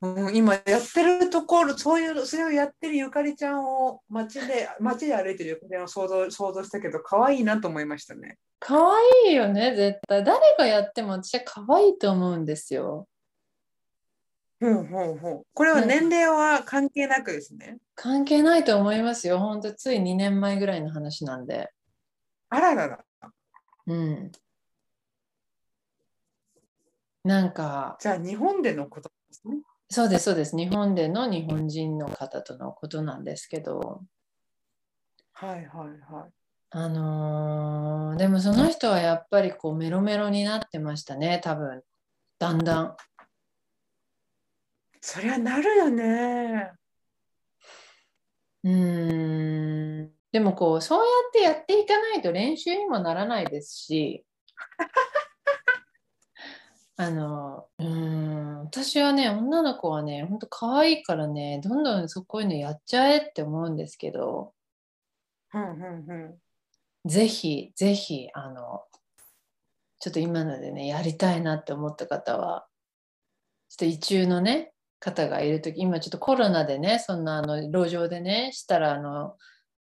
[0.00, 8.38] うん、今やってるところ、そういう、それをやってるゆかりちゃんを街で、街で歩いてるゆかりちゃんを想像想像したけど、可愛いなと思いましたね。
[8.58, 8.74] 可
[9.24, 13.06] 愛いよね絶対誰がやっても私は可愛いと思うんですよ。
[14.60, 15.42] ほうほうほう。
[15.54, 17.78] これは年齢は関係なくですね。
[17.94, 19.38] 関係ないと思いますよ。
[19.38, 21.70] ほんとつい2年前ぐらいの話なんで。
[22.50, 23.04] あららら。
[23.86, 24.32] うん。
[27.24, 29.62] なんかじゃあ、日本でのことですね。
[29.92, 34.02] そうですそうです日本での日本人の方とのことなんですけど
[35.32, 35.66] はいはい
[36.12, 36.30] はい。
[36.70, 41.82] あのーでもその人はやっぱりこうメロメロになってましたね多分
[42.38, 42.96] だんだん。
[45.00, 46.72] そりゃなるよね。
[48.62, 54.24] うーんでもこうそうやってやっていかないと練習にもならないですし
[56.96, 64.54] あのうーん私はね女の子はねほんと可愛いからねどんどんそこういうのやっちゃえって思うんですけど
[65.54, 66.40] うんうんう
[67.06, 67.08] ん。
[67.08, 68.84] ぜひぜひあの
[70.00, 72.68] ちょっと今のでねやりたいなって思った方は
[73.70, 79.36] ちょっと意中のね方がいる時今ちょっとコロナでねそんなあの路上でねしたらあの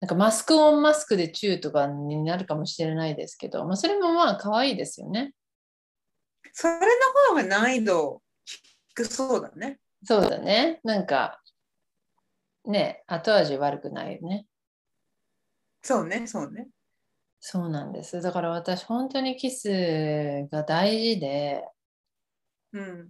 [0.01, 5.34] なんかマスクオンマスクでチューとかになるかもしれないですけど、まあ、それもまあ可愛いですよね。
[6.51, 6.82] それの
[7.30, 8.22] 方が難易度
[8.95, 9.80] 低そうだね。
[10.03, 10.82] そうだね。
[10.84, 11.39] なんか
[12.66, 14.45] ね後味悪くないよね。
[15.84, 16.68] そうね、そうね。
[17.39, 18.22] そうなんです。
[18.22, 19.70] だから私本当にキス
[20.51, 21.64] が大事で
[22.74, 23.09] うん。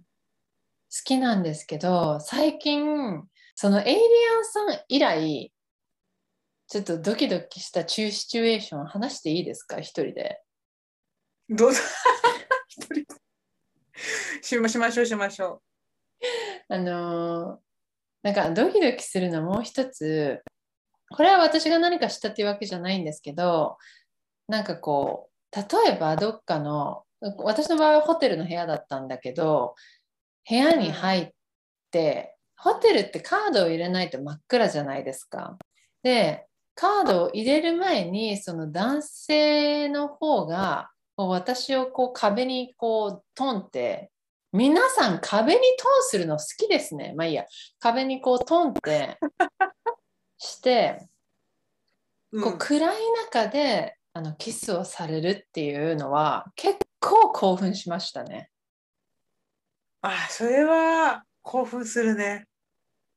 [0.96, 3.22] 好きなんですけど最近
[3.56, 4.00] そのエイリ
[4.36, 5.52] アンさん以来
[6.68, 9.80] ちょっとドキドキしたチューシチュエーション話していいですか？
[9.80, 10.40] 一人で。
[11.48, 11.80] どうぞ。
[12.68, 13.04] 一人
[14.42, 15.62] しましましょうしましょ
[16.68, 17.58] あのー
[18.22, 20.42] なんかドキドキするのもう一つ
[21.10, 23.76] これは私が何かしたっていうわけじゃないんですけど
[24.48, 29.74] なんかこう例えばどっかの私の場合はホテルの部屋だったんだけど
[30.48, 31.30] 部屋に入っ
[31.90, 35.58] て、ホテルってカードを入れないと真っ暗じゃないですか。
[36.02, 44.10] でカードを入れる前にその男性の方がこう私をこう壁にこうトンって
[44.52, 47.12] 皆さん壁にトンするの好きですね。
[47.16, 47.44] まあいいや
[47.80, 49.18] 壁にこうトンって
[50.38, 51.06] して
[52.32, 52.40] う。
[52.40, 58.50] こう暗い中であのキスをされるっていうのは結構興奮しましたね。
[60.06, 62.46] あ、それは興奮するね。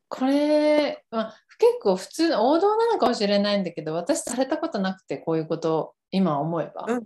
[0.08, 7.04] これ、まあ、結構普通の王道なのかもしれないんだけど私されたことなくてこういうこと今思えば、うん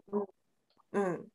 [0.94, 1.04] うん。
[1.04, 1.28] うん。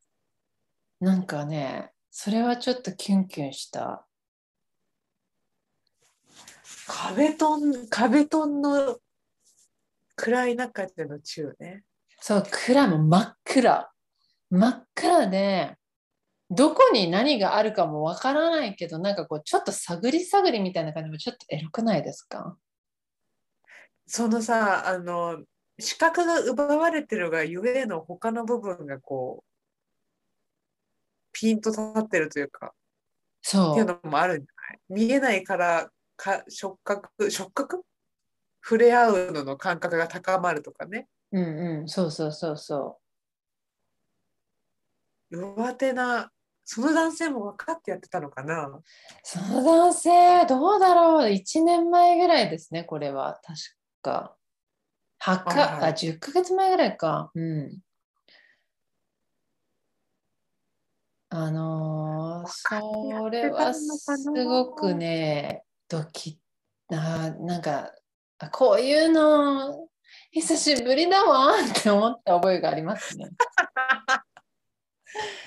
[1.01, 4.05] なんかねそれはちょっとキュンキュンした
[6.87, 8.97] 壁トン、壁トンの
[10.15, 11.83] 暗い中でのチューね。
[12.21, 13.91] そう暗も真っ暗
[14.49, 15.75] 真っ暗で
[16.49, 22.57] どこに何があるかもわからないけどなんかこうちょっと探り探りみたいな感じもちょっとエロくないですか？
[24.05, 25.43] そのさ、あの、
[25.77, 29.47] 視覚が奪われてるがゆえの他の部分がこう、
[31.33, 35.07] ピンと立ってるというか、っていうそうのもあるんじゃない？
[35.07, 37.83] 見えないからか触覚、触覚
[38.63, 41.07] 触れ合うのの感覚が高まるとかね。
[41.33, 42.97] うんうんそうそうそうそ
[45.29, 45.37] う。
[45.37, 46.31] 上手な、
[46.69, 48.69] その男性も分かってやってたのかな？
[49.23, 53.39] その男性、どうだろう ?1 年前ぐらいですね、これは。
[53.41, 53.57] 確
[54.01, 54.35] か。
[55.23, 57.31] 8か、はいはいあ、10ヶ月前ぐらいか。
[57.33, 57.79] うん。
[61.29, 63.89] あのーそれはす
[64.45, 66.37] ごくね、ドキ
[66.91, 67.93] あーなんか、
[68.39, 69.87] あこういうの、
[70.31, 73.29] 久しぶりだわって思った覚えがありますね。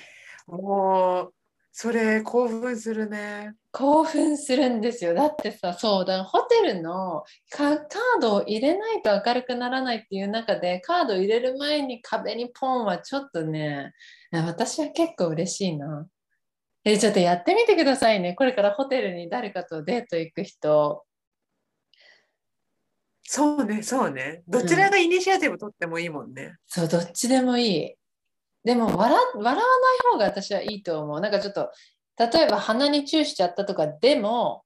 [0.51, 1.35] もう、
[1.73, 3.55] それ興奮するね。
[3.73, 5.15] 興奮するんですよ。
[5.15, 13.93] だってさ、そうだ、ホテルのカカードを入れないと明るくならないっていう中で、カードを入れる前に壁にポンはちょっとね、
[14.33, 16.07] 私は結構嬉しいな。
[16.85, 18.35] え、ちょっとやってみてくださいね。
[18.35, 21.05] これからホテルに誰かとデート行く人。
[23.23, 24.43] そうね、そうね。
[24.49, 26.57] どちらがイニシアティブ取ってもいいもんね。
[26.67, 27.95] そう、どっちでもいい。
[28.65, 29.65] でも笑、笑わない
[30.13, 31.21] 方が私はいいと思う。
[31.21, 31.71] なんかちょっと、
[32.19, 34.65] 例えば鼻にチューしちゃったとかでも、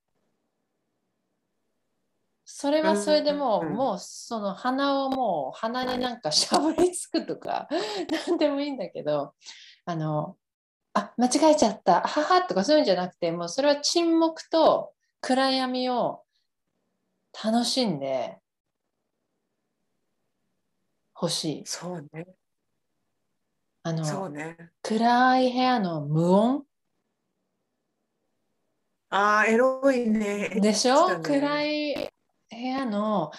[2.45, 7.67] それはそれでもう、うんもうその鼻をもう鼻になんかしゃぶりつくとか、
[8.27, 9.33] なんでもいいんだけど、
[9.85, 10.37] あの、
[10.93, 16.23] あ、間違えちゃった、ははとかそういうんじゃなくて、もうそれは沈黙と暗闇を
[17.43, 18.39] 楽しんで
[21.13, 21.65] ほしい。
[21.65, 22.27] そうね、
[23.87, 24.57] あの、そうね。
[24.81, 26.65] 暗い部屋の無音？
[29.11, 30.49] ああ、エロいね。
[30.59, 31.93] でしょ、ね暗い
[32.49, 33.29] 部屋の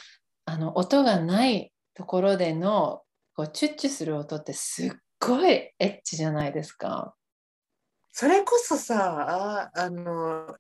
[0.45, 3.03] あの音がないところでの
[3.35, 7.17] こうチュッチュする音ってすっごいエッチじゃないですか。
[8.13, 10.55] それこそさ、ああの、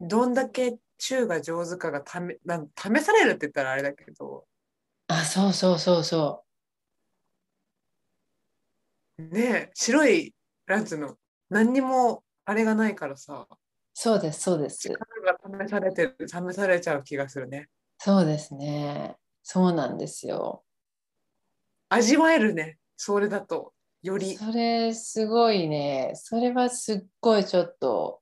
[0.00, 4.46] どんだけチューが上手かがためなん試されるって言ったらあれだけど、
[5.06, 6.42] あ、そうそうそうそ
[9.30, 10.34] ね、白い、
[10.66, 11.16] なんつうの、
[11.50, 13.54] 何にもあれがないからさ、う。
[13.94, 14.88] そうです、そうです。
[14.88, 17.68] 力が試されてる、試されちゃう気がするね。
[17.98, 19.16] そうですね。
[19.42, 20.64] そうなんですよ。
[21.88, 24.36] 味わえるね、それだと、より。
[24.36, 26.12] それすごいね。
[26.14, 28.20] それはすっごいちょっと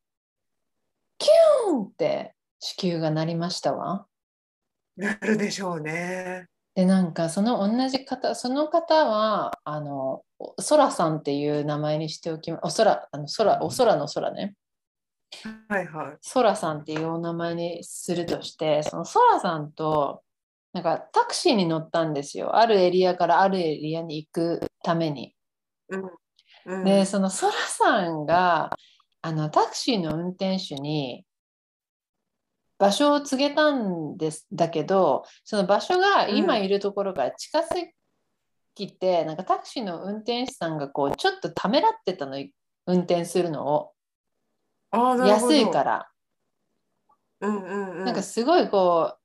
[1.19, 4.07] キューンって子宮が鳴りましたわ。
[4.97, 6.50] なるでしょうね。
[6.75, 14.55] でなんかその同じ方その方はあのおそらさんっていう名前にしておきまおそらあの空お空の空ね
[15.69, 16.17] はいはい。
[16.21, 20.23] そらさんっていうお名前にするとしてそのそらさんと
[20.73, 25.35] なんかタクシーに乗ったんですよあるエリアからあるエリアに行くために。
[25.89, 26.11] うん。
[26.67, 28.71] うん、でそのそらさんが
[29.23, 31.25] あのタクシーの運転手に
[32.81, 37.69] 場所を告げたんですだけどその場所が今いるところから近す
[38.75, 42.39] ぎて、なんかタクシーの運転手さんがこうちょっとためらってたの
[42.87, 43.93] 運転するのを。
[44.93, 46.11] 安いから、
[47.41, 48.05] うんうんうん。
[48.07, 49.19] なんかすごいこう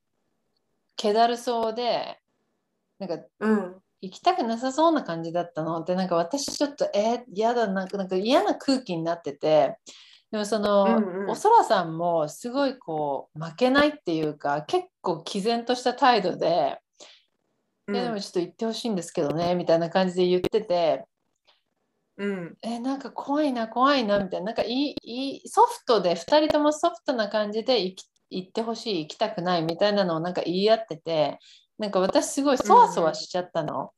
[0.96, 2.20] 気だるそうで
[3.00, 3.76] なんかうん。
[4.02, 5.84] 行きたくなさそうな感じだったの。
[5.84, 9.78] でなんか私ちょっとえー、嫌だなんかなんか嫌な空気になってて
[10.32, 11.30] でもその、うんうん。
[11.30, 16.80] おそらさんもすごいこう負けないっていうか結構毅然とした態度で、
[17.88, 21.06] うでもちょっと言ってほしいんですけどねみたいな感じで言ってて
[22.18, 22.58] うん。
[22.62, 31.38] えなんか怖いな怖いなみたいななんかいいいいソフトで2人ともソフトな感じで行き行ってほしい行きたくないみたいなのをなんか言い合ってて
[31.78, 33.92] なんか私すごいそわそわしちゃったの。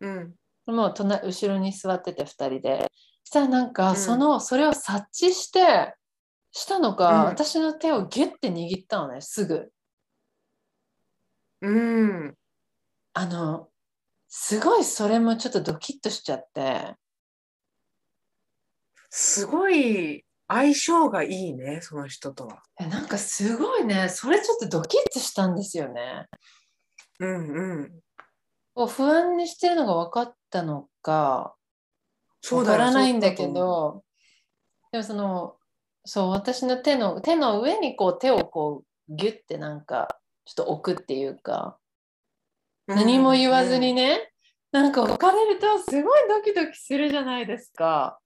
[0.00, 0.34] うん。
[0.66, 2.90] もう隣後ろに座ってて2人で。
[3.24, 5.94] そしたらなんかうんその、それを察知して
[6.52, 9.70] したのか、うん私の手をギュッて握ったのねすぐ。
[11.62, 12.34] うん
[13.12, 13.68] あの
[14.28, 16.94] すごいそれもちょっとドキッとしちゃって
[19.10, 22.62] すごい相性がいいねその人とは。
[22.78, 26.26] えなんかすごいねそれちょっとドキッとしたんですよね。
[27.18, 28.00] うんうん
[28.76, 31.59] を不安にしてるのが分かったのか分
[32.40, 34.02] そうだらないんだけど
[34.92, 35.56] でもその
[36.04, 40.08] そう私の手の手の上にこう手をこうギュッてなんか
[40.44, 41.78] ちょっと置くっていうか
[42.88, 44.16] う何も言わずにね。
[44.16, 44.32] ね、
[44.72, 48.18] なんか置かれるとすごいドキドキするじゃないですか。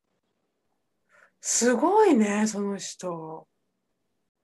[1.41, 3.47] すごいねその人。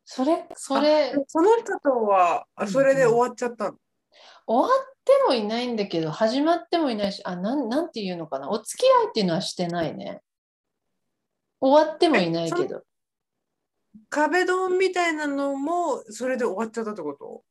[0.05, 3.79] それそれあその人とはあそれで終わっちゃったの？
[4.53, 8.51] 終わってもいないんだけど始まってもいないしあなんなんていうのかな？
[8.51, 10.23] お付き合いっていうのはしてないね。
[11.61, 12.83] 終わってもいないけど。
[14.09, 17.45] 壁ドンみたいなのもそれで終わっちゃったってこと？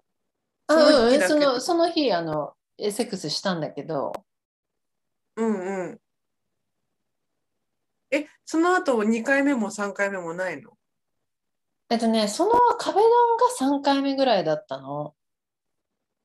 [0.67, 4.11] あそのうんそのその日あのえセックスしたんだけど
[5.37, 5.99] うんうん。
[8.11, 10.71] え、その後2回目も3回目もないの？
[11.89, 13.07] えっとねその壁ド
[13.69, 15.13] ンが3回目ぐらいだったの。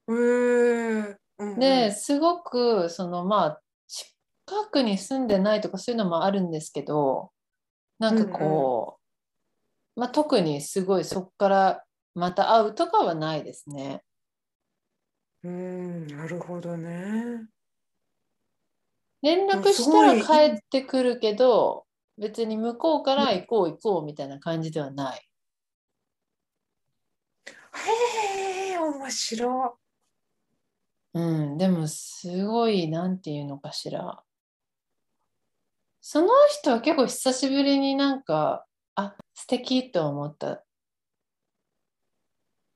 [0.07, 7.30] うんうんですごくそのまあ近くに住んでないとかそういうのもあるんですけど
[7.98, 8.98] なんかこ
[9.96, 11.84] う、まあ、特にすごいそこから
[12.14, 14.02] また会うとかはないですね。
[15.42, 17.46] うん、なるほどね。
[19.22, 21.86] 連絡したら帰ってくるけど
[22.18, 25.28] 別に向こうから行こう行こうみたいな感じではない。
[27.76, 29.78] へえ、面白
[31.14, 34.22] うん、でもすごいなんていうのかしら。
[36.00, 36.28] その
[36.60, 40.62] 人は結構久しぶりになんかあ素敵と思った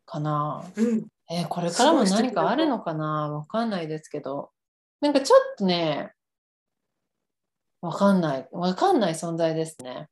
[0.07, 0.65] かな。
[0.77, 0.81] い。
[0.81, 3.31] うん、えーこれからも何かあるのかな？
[3.31, 4.51] わかんないですけど。
[5.01, 6.13] なんかちょっとね、
[7.81, 8.49] わかんない。
[8.51, 10.09] わかんない存在ですね。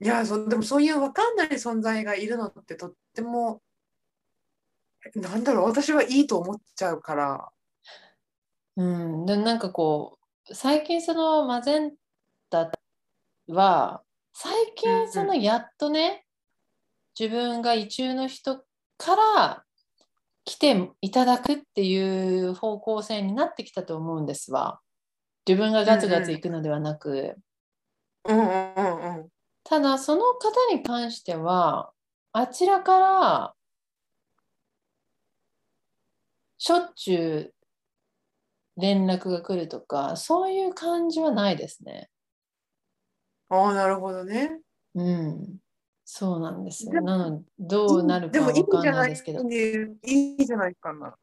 [0.00, 3.60] いやそ、でもそういう分かんない存在がいるのってとっても、
[5.14, 7.52] なんだろう、私はいいと思っちゃうから。
[8.76, 8.84] う
[9.22, 9.26] ん。
[9.26, 11.94] で、なんかこう、最近そのマゼン
[12.50, 12.70] タ
[13.48, 14.02] は、
[14.34, 14.52] 最
[14.84, 16.26] うんうん近そのやっとね、
[17.18, 18.64] 自分が意中の人
[18.98, 19.64] から
[20.44, 24.80] 来ていただくっていう方向性になってきたと思うんですわ。
[25.48, 27.36] 自分がガツガツ行くのではなく。
[28.28, 29.28] うんうんうんうん。
[29.64, 31.92] ただその方に関しては
[32.32, 33.55] あちらから
[36.58, 37.52] しょっちゅ
[38.76, 42.08] う連絡が来るとかそういう感じはないですね。
[43.48, 44.60] ああ、なるほどね。
[44.94, 45.58] うん、
[46.04, 46.86] そうなんです。
[46.86, 49.48] でもなのでどうなるでもいいかわかんんじゃないですけど。
[49.48, 51.16] いいじゃないかな。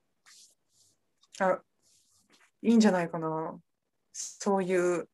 [1.39, 1.59] あ
[2.61, 3.59] いいんじゃないかな。
[4.13, 5.09] そういう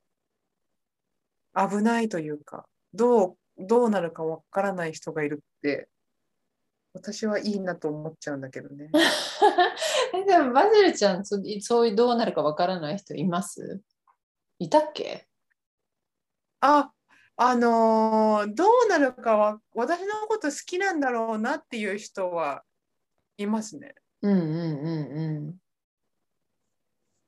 [1.56, 5.90] 危ないというか、どうどうなるかわからない人がいるって、
[6.94, 8.90] 私はいいなと思っちゃうんだけどね。
[10.14, 13.82] えでもバジルちゃんそそういうどうなるかわからない人います？
[14.58, 15.28] いたっけ？
[16.62, 16.92] あ、
[17.38, 22.64] あのーどうなるかは私のこと好きなんだろうなっていう人は
[23.38, 23.96] いますね。
[24.22, 25.58] うんうんうんうん。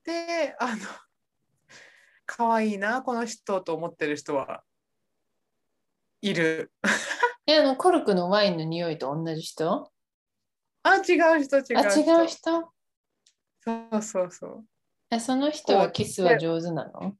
[0.03, 0.81] で、あの、
[2.25, 4.63] 可愛いな、この人と思ってる人は
[6.21, 6.71] いる。
[7.47, 9.91] えあのコルクのワインの匂いと同じ人？
[10.83, 10.99] あ、違
[11.39, 11.77] う人、違う人。
[11.77, 12.71] あ違う人？
[13.63, 14.65] そうそうそう。
[15.09, 17.15] えその人はキスは上手なの？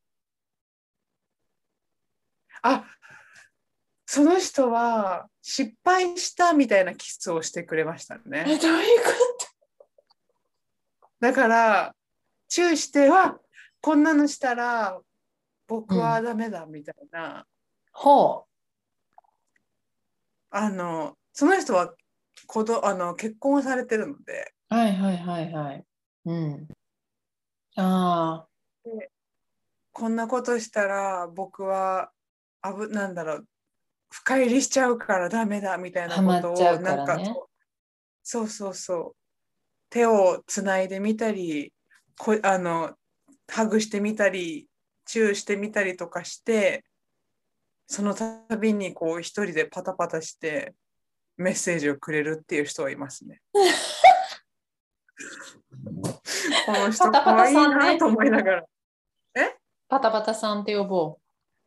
[2.64, 2.86] あ、
[4.06, 8.44] その人は失敗したみたいなキスをしてくれましたえね。
[8.44, 9.10] どういうこ
[11.20, 11.96] だから、
[12.50, 13.40] 注意しては、
[13.80, 15.00] こんなのしたら
[15.68, 17.46] 僕はダメだみたいな、
[17.94, 18.46] とほ
[20.52, 21.94] あの、その人は
[22.46, 25.86] 子どあの結婚されてるので、うはいはいはいはい。
[26.26, 26.68] うん。
[27.78, 28.48] ああ、
[29.94, 32.12] こんなことしたら僕は
[32.62, 33.48] あぶなんだろう
[34.10, 37.20] 深入りしちゃうからダメだみたいなことをなんか
[38.24, 39.16] そうそうそう。
[39.90, 41.74] 手をつないでみたり
[42.18, 42.94] こあの
[43.48, 44.68] ハグしてみたり
[45.06, 46.84] チューしてみたりとかして
[47.92, 50.74] その度にこう一人でパタパタして
[51.36, 53.42] メッセージをくれるっていう人はいますね。
[56.66, 58.66] この人パタパ可愛いタさんねなと思いながら。
[59.90, 61.20] パタパタさんって呼ぼ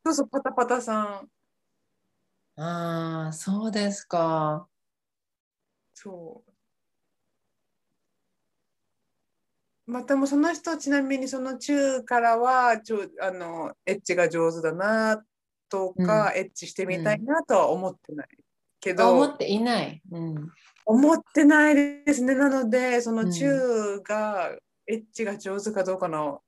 [0.06, 1.28] そうそう、パタパタさん。
[2.56, 2.62] う。
[2.62, 4.66] ああ、そうですか。
[5.92, 6.52] そう。
[9.92, 15.22] またもその人ちなみにその中からはちょあのエッチが上手だな
[15.68, 18.28] とか、エッチしてみたいなとは思ってない
[18.80, 20.02] けあど、思っていない。
[20.10, 20.52] うん。
[20.86, 24.50] 思ってないですねなのでそうんの中が
[24.86, 26.42] エッチが上手かどうかの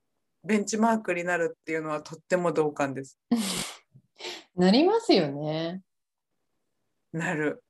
[0.45, 3.19] ベンチマークになるっていうのはとっても同感です。
[4.55, 5.83] なりますよね。
[7.13, 7.63] なる。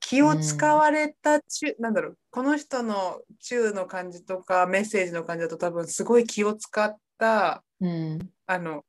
[0.00, 8.18] 気を使われた中、なんだろう、この人の中の感じとかメッセージの感じだと多分すごい気を使った、うん。
[8.46, 8.87] あの、好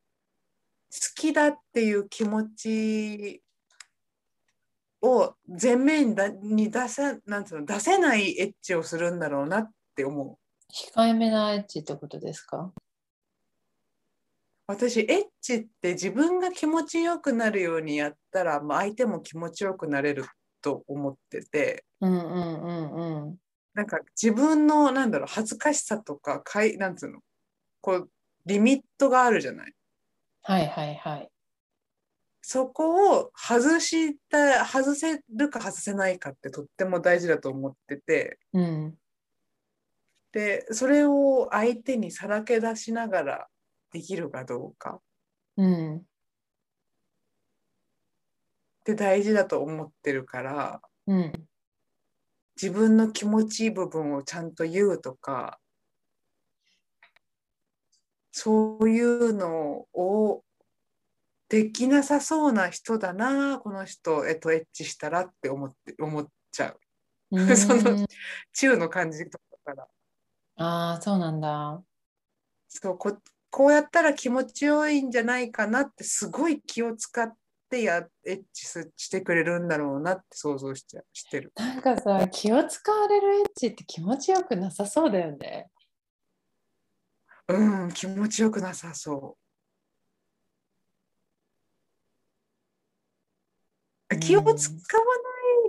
[1.15, 3.43] きだっていう気持ち
[5.01, 10.37] を前面だに出せ、なんつうの、出せないエッチをするんだろうなって思う。
[10.95, 12.71] 控えめなエッチってことですか？
[14.67, 20.25] 私、エッチって自分が気持ちよくなるようにやったら、まあ、相手も気持ちよくなれる
[20.61, 23.37] と思ってて、うんうんうんうん。
[23.73, 27.19] なんか自分のなんだろう恥ずかしさとかかいなんつうの
[27.81, 28.09] こう
[28.45, 29.73] リミットがあるじゃない
[30.49, 31.29] はいはいはい。
[32.41, 38.95] そこを外した外せるか外せないかってとっても大事だと思っててうん。
[40.31, 43.47] でそれを相手にさらけ出しながら
[43.93, 44.99] できるかどうか
[45.55, 45.97] うん。
[45.97, 46.01] っ
[48.85, 51.31] て大事だと思ってるからうん。
[52.59, 55.59] 自分の気持ちいい部分をちゃんと言うとか
[58.31, 60.43] そういうのを
[61.49, 66.79] できなさそうな人だなこの人、えっと、エッチしたらって思って思っちゃう
[67.31, 68.07] うん その
[68.53, 69.87] 中の感じとかから
[70.59, 71.81] ああ、そうなんだ。
[72.67, 73.17] そうこ
[73.49, 77.33] こうやったら気持ちよいんじゃないかなってすごい気を使っ
[77.69, 81.51] てやエッチすしてくれるんだろうなって想像しちゃしてる。
[81.55, 85.69] なんかさ、気を使われるエッチって気持ちよくなさそうだよね。
[87.49, 89.37] うん気持ちよくなさそ
[94.11, 94.19] う。
[94.19, 95.03] 気を使わ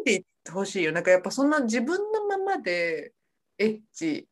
[0.05, 0.93] ないでほしいよ。
[0.93, 3.13] なんかやっぱそんな自分のままで
[3.59, 4.29] エッチ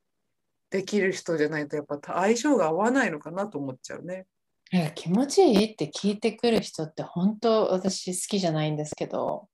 [0.70, 4.26] できる人じゃないとやっぱ相性が合わないのかなと思っちゃうね。
[4.70, 9.48] いや気持ちいいって聞いてくる人って本当私好きじゃないんですけど、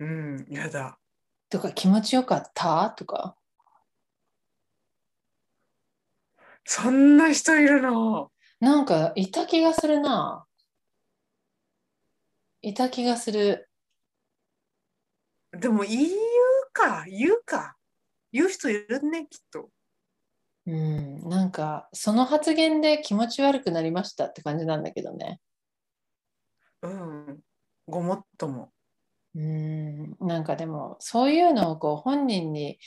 [0.00, 0.98] うん、やだ。
[1.48, 2.90] とか気持ちよかった？
[2.90, 3.36] とか、
[6.64, 8.30] そんな人いるの？
[8.60, 10.46] なんかいた気がするな。
[12.62, 13.68] いた気がする。
[15.52, 16.10] でも言う
[16.72, 17.76] か、言うか。
[18.32, 19.68] 言う人いるね、きっと。
[20.64, 25.40] うん、なんかその発言で気持ち悪くなりましたって感じなんだけどね。
[26.82, 27.40] うん。
[27.88, 28.70] ごもっとも。
[29.34, 32.78] うん、なんかでもそういうのをこう本人に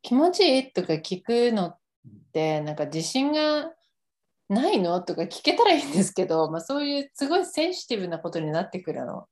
[0.00, 1.78] 気持ちいいとか聞くのっ
[2.32, 3.72] てなんか自信が
[4.48, 5.00] ないの？
[5.00, 9.26] とか聞けたらいいんですけど、まあ、そういうすごいセンシティブなことになってくるの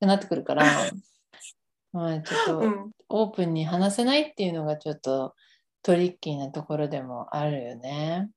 [0.00, 0.64] なってくるから、
[1.92, 2.90] まあ、ちょっとうん。
[3.08, 5.34] オープンに話せないっていうのがちょっと
[5.82, 8.30] トリッキーなところでもあるよね。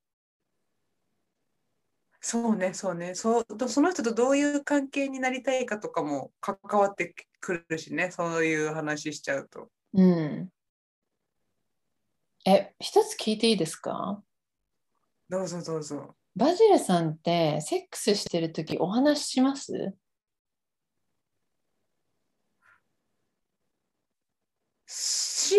[2.26, 3.16] そうね、そうね。
[3.16, 9.70] そうその人とどういう関係になりたいかとかも関わってくるしね、そういう話しちゃうと。
[9.94, 10.50] うん。
[12.46, 14.22] え、一つ聞いていいですか？
[15.30, 16.16] どうぞどうぞ。
[16.36, 19.94] バジルさんってセックスしてるときお話しします？
[24.88, 25.56] し、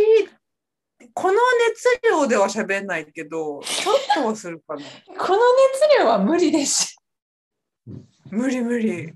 [1.13, 1.39] この
[1.69, 4.83] 熱量では喋んないけど、ちょっとはするかな。
[5.19, 5.39] この
[5.73, 6.97] 熱量は無理です。
[8.31, 9.15] 無理無理。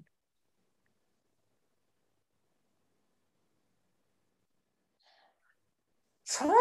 [6.31, 6.55] そんな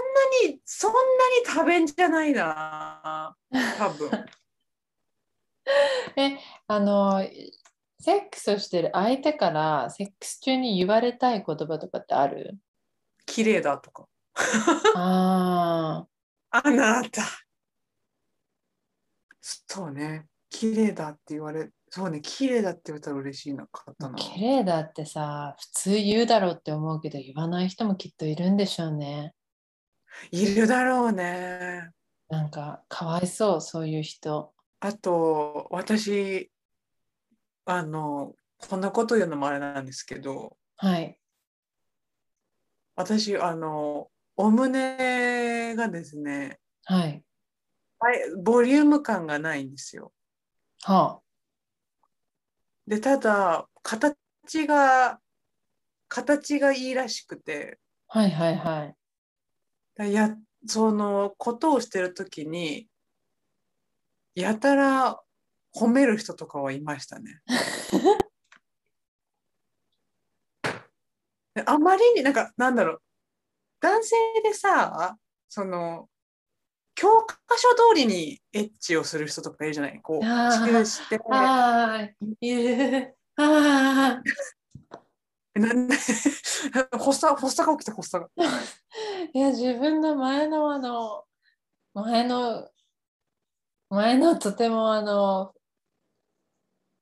[0.45, 0.99] に、そんな
[1.41, 3.35] に食べんじゃないな。
[3.77, 4.09] 多分。
[6.15, 6.37] え、
[6.67, 7.21] あの、
[7.99, 12.57] セックスをしてる相手からセックス中に言われたい言葉とかってある？
[13.25, 14.07] 綺麗だとか。
[14.95, 16.07] あ
[16.51, 17.23] あなた。
[19.41, 20.27] そうね。
[20.49, 24.15] 綺麗だって言われ、そうね、綺麗だって言われたら嬉しいなかったあ、な。
[24.15, 29.33] 綺麗だってさ、普通言うだろうって思うけど、言わない人もきっといるんでしょうね。
[30.31, 31.91] いるだろうね。
[32.29, 34.53] なんか、かわいそう、そういう人。
[34.79, 36.51] あと、私、
[37.65, 41.19] あの、こんなこと言うのもあれなんですけど、はい。
[42.95, 47.23] 私、あの、お胸がですね、はい。
[47.99, 50.13] はいボリューム感がないんですよ。
[50.83, 51.21] は
[52.87, 55.19] で、ただ、形が、
[56.07, 58.95] 形がいいらしくて、あ、はいはいはい。
[59.97, 62.87] だや、そのことをしてるときに、
[64.35, 65.19] やたら
[65.75, 67.41] 褒める人とかはいましたね。
[71.55, 73.01] で あまりになんか、なんだろう、
[73.79, 75.17] 男性でさ、
[75.49, 76.07] その、
[76.93, 79.99] 教科書通りにエッチをする人とかいるじゃない。
[80.01, 80.65] こう、あー。
[80.65, 82.09] チューして、あ
[83.37, 84.21] あ、
[86.91, 88.45] 発作、発作が起きた、発作が。
[88.45, 88.61] あ。
[89.33, 91.25] いや、自分の前のあの、
[91.93, 92.69] 前の、
[93.89, 95.53] 前のとてもあの、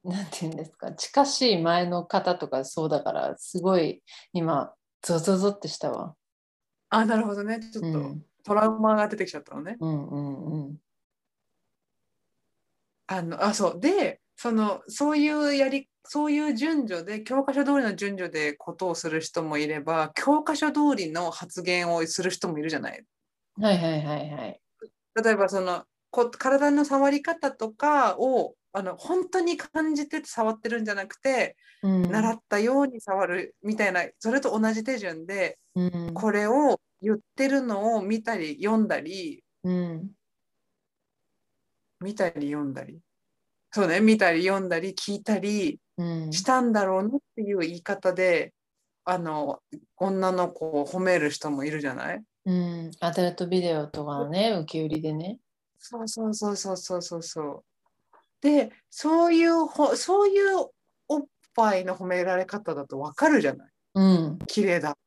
[0.03, 4.03] なんていうんですか、近しい前の方とかそうだから、すごい
[4.33, 6.15] 今、ゾゾゾってしたわ。
[6.89, 7.59] あ、なるほどね。
[7.59, 9.77] ちょっとうん、トラウマが出てきちゃったのね。
[9.79, 10.77] うんうんうん。
[13.07, 13.79] あの、あ、そう。
[13.79, 23.03] で、その、そういうやり、そういう順序で、教科書通りの順序でことをする人もいれば、教科書通りの発言をする人もいるじゃない。
[23.59, 24.61] はいはいはいはい。
[25.23, 40.09] 例えば、その、こ体の触り方とかを、あの、本当に感じて触ってるんじゃなくて、うん、習ったように触るみたいな、それと同じ手順で、うん、これを言ってるのを見たり読んだり、うん、
[42.01, 42.99] 見たり読んだり。
[43.75, 46.31] そうね、見たり読んだり聞いたりうん。
[46.31, 48.53] したんだろうなっていう言い方で、
[49.03, 49.59] あの、
[49.97, 52.23] 女の子を褒める人もいるじゃない？
[52.45, 55.39] うん、アダルトビデオとかのね、受け売りでね。
[55.77, 57.63] そうそうそうそうそうそうそう。
[58.39, 60.69] で、そういうほ、そういう
[61.09, 63.69] おっぱいの褒められ方だとわかるじゃない？
[63.95, 64.03] う
[64.35, 64.39] ん。
[64.47, 64.97] 綺麗だ。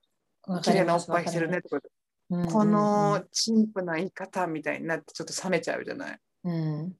[0.62, 1.76] 綺麗なおっぱいしてるねとか。
[1.76, 1.88] わか
[2.32, 6.18] りますこの陳腐な言い方みたいになってちょっと冷めちゃうじゃない？
[6.44, 6.92] うんうん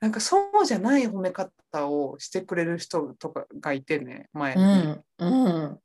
[0.00, 1.52] なんかそうじゃない褒め方
[1.88, 4.62] をしてくれる人とかがいてね、前に。
[4.62, 5.80] うんうん。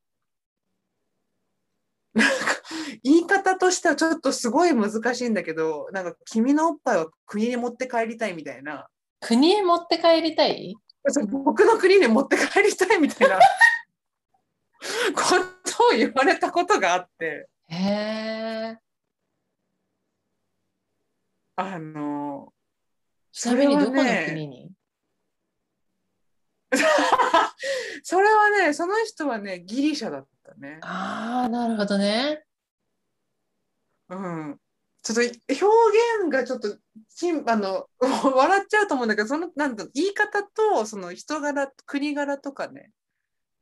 [3.01, 8.87] 言い方としてはちょっとすごい難しいんだけど、なんか君のおっぱいは国に持って帰りたいみたいな、
[9.19, 10.75] 国へ持って帰りたい？
[11.31, 13.39] 僕の国に持って帰りたいみたいな。
[15.15, 15.21] こ
[15.63, 18.77] とを言われたことがあって、へえ。
[21.55, 22.53] あの、
[23.33, 24.71] ちなみにどこのそれはね国に？
[28.03, 30.79] それはね、その人はね、ギリシャだったね。
[30.81, 32.45] ああ、なるほどね。
[34.09, 34.59] うん。
[35.01, 35.33] ちょっと表
[36.23, 36.77] 現がちょっと
[37.09, 42.91] ちんあの 笑っちゃうと思うんだけど、そのなんだ言い方とその人柄、国柄とかね、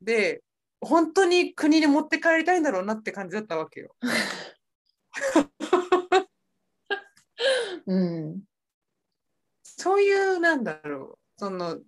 [0.00, 0.42] で、
[0.80, 3.94] 本当に国に持って帰りたいんだろうなって感じだったわけよ。
[7.86, 8.42] うん。
[9.82, 11.80] そういう、なんだろう、その、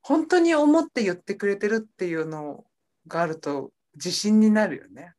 [0.00, 2.64] 本当に思って言ってくれてるっていうの
[3.06, 5.12] があると自信になるよね。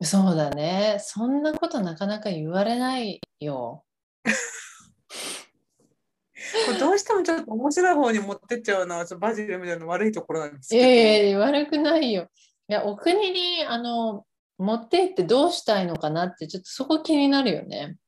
[0.00, 0.96] そうだね。
[0.98, 3.84] そんなことなかなか言われないよ。
[6.80, 10.90] どうしてもちょっと面白い方に持ってっちゃうのはちょっとバジルみたいな悪いところなんですいけど。
[10.90, 12.30] やいや、悪くないよ。
[12.70, 14.24] いや、お国にあの
[14.56, 17.98] 持って行ってどうしたいのかなって、ちょっとそこ気になるよね。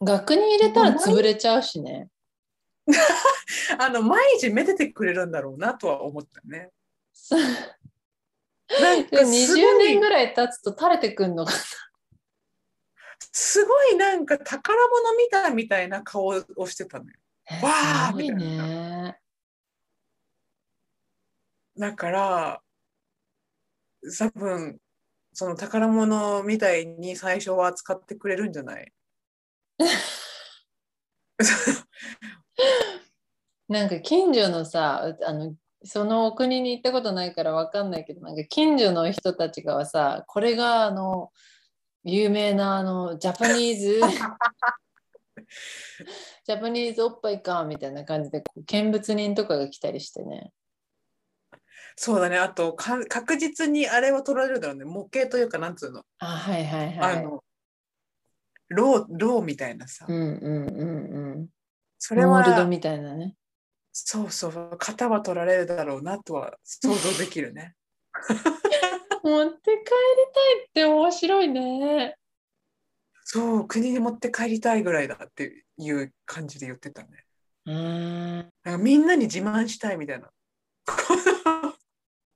[0.00, 2.08] 額に入れたら潰れちゃうしね。
[3.78, 6.70] あの毎日めでてくれるんだろうなとは思ったね。
[8.80, 11.52] なんかす20ごい年ぐらい経つと垂れてくんのか
[13.32, 17.16] すごいなんか宝物見たみたいな顔をしてたのよ。
[17.50, 17.68] な。
[17.68, 19.20] わーすごいみたいね。
[21.78, 22.62] だから
[24.18, 24.80] 多分
[25.32, 28.92] その宝物みたいに最初は扱ってくれるんじゃない？
[33.68, 35.54] なんか近所のさ、あの
[35.84, 41.32] そのお国に行ったことないからわかんないけど、なんか近所の人たちがはさ、これがあの
[42.04, 44.00] 有名なあのジャパニーズ
[46.44, 50.52] ジャパニーズおっぱいかみたいな感じで見物人とかが来たりしてね。
[51.96, 52.38] そうだね。
[52.38, 54.84] あとか、確実にあれは取られるだろうね。
[54.84, 56.04] 模型というか、なんつうの。
[56.20, 57.18] あはいはいはい。
[57.18, 57.42] あの、
[58.68, 60.06] ロー、ローみたいなさ。
[60.08, 60.82] うんうんうんう
[61.40, 61.48] ん。
[61.98, 63.34] それはモールドみたいなね。
[63.92, 67.74] そうそう、型は取られるだろうなとは想像できるね。
[69.22, 72.16] 持って帰りたいって面白いね。
[73.24, 77.24] そう、国に持って帰りたいぐらいだっていう感じで言ってたね。
[77.66, 78.36] うーん。
[78.36, 80.30] なんかみんなに自慢したいみたいな。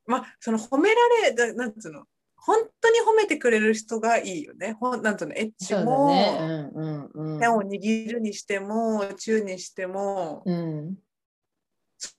[0.05, 2.05] まあ、その褒められ、だなんつうの、
[2.45, 4.77] 本当に褒めてくれる人がいいよね。
[4.81, 6.71] ほんなんつうの、エッチも、ね。
[6.75, 10.55] うんうん手を握るにしても、チューにしても、うん。
[10.55, 10.97] うん。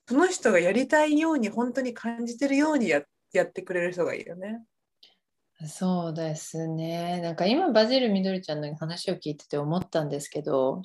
[0.08, 3.02] その人がやりたいように、本当に感じてるようにや
[3.34, 4.62] やってくれる人がいいよね。
[5.66, 7.20] そうですね。
[7.20, 10.82] なんか今バジルみどりちゃんの話を聞いてて思ったんですけど、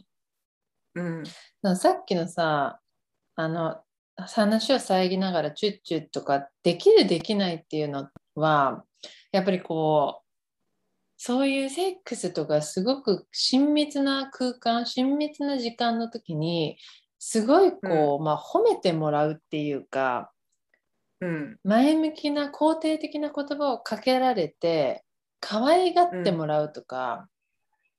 [0.95, 1.23] うん。
[1.61, 2.81] なんかさっきのさ、
[3.35, 3.81] あの
[4.17, 8.83] 話を遮りながらチュッチュッとかできるできないっていうのは
[9.31, 10.29] やっぱりこう
[11.17, 16.77] そういうセックスとかすごく親密な空間親密な時間の時に
[17.19, 20.31] すごいこう、まあ褒めてもらうっていうか
[21.21, 21.57] うん。
[21.63, 25.03] 前向きな肯定的な言葉をかけられて
[25.41, 27.27] 可愛がってもらうとか、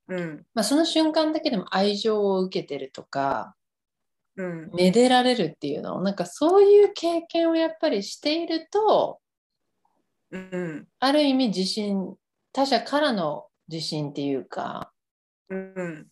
[0.08, 0.46] うん。
[0.54, 3.54] まあ、その瞬間だけでも愛情を受けてるとか
[4.36, 4.70] うん。
[4.74, 9.20] めでられるっていうのなんかそういう経験をやっぱりしていると
[10.30, 10.88] うん。
[10.98, 12.14] ある意味自信
[12.52, 14.92] 他者からの自信っていうか
[15.48, 16.06] うん。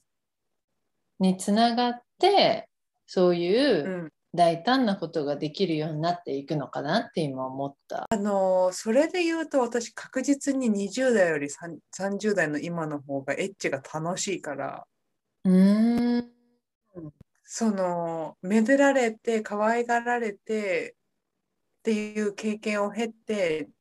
[1.20, 2.68] につながって
[3.06, 4.12] そういううん。
[4.34, 8.04] 大胆なことができるようになっていくのかなって今思った。
[8.10, 14.86] あのそれで言うと私確実に20代より3 30代の今の方がエッチが楽しいから
[15.44, 16.28] うーん
[17.44, 20.94] そのめでられて可愛がられて
[21.78, 23.77] っていう経験を経て本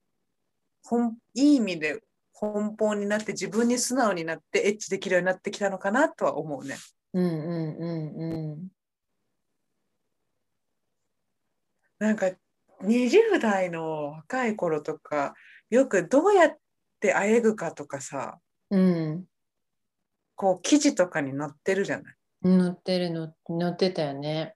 [1.33, 2.01] いい意味で
[2.39, 6.75] 奔放になって自分に素直になってエッチできるようになってきたのかなとは思うね。
[7.13, 8.67] うんうんうんうん
[11.99, 12.27] なんか
[12.83, 15.33] 20代の若い頃とか
[15.71, 16.55] よくどうやっ
[16.99, 18.37] てあえぐかとかさ
[18.69, 19.25] うん
[20.35, 22.15] こう記事とかに載ってるじゃない？
[22.43, 24.53] 乗ってるの乗ってたよね。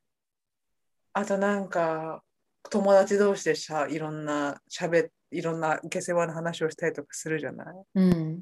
[1.14, 2.22] あとなんか
[2.70, 7.76] 友達同士でさいろんなしゃべいろんな下世話の話をしたりとかするじゃない？
[7.96, 8.42] うん。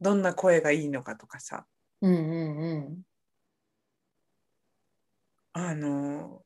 [0.00, 1.66] どんな声がいいのかとかさ。
[2.02, 3.02] うんうんうん。
[5.54, 6.42] あの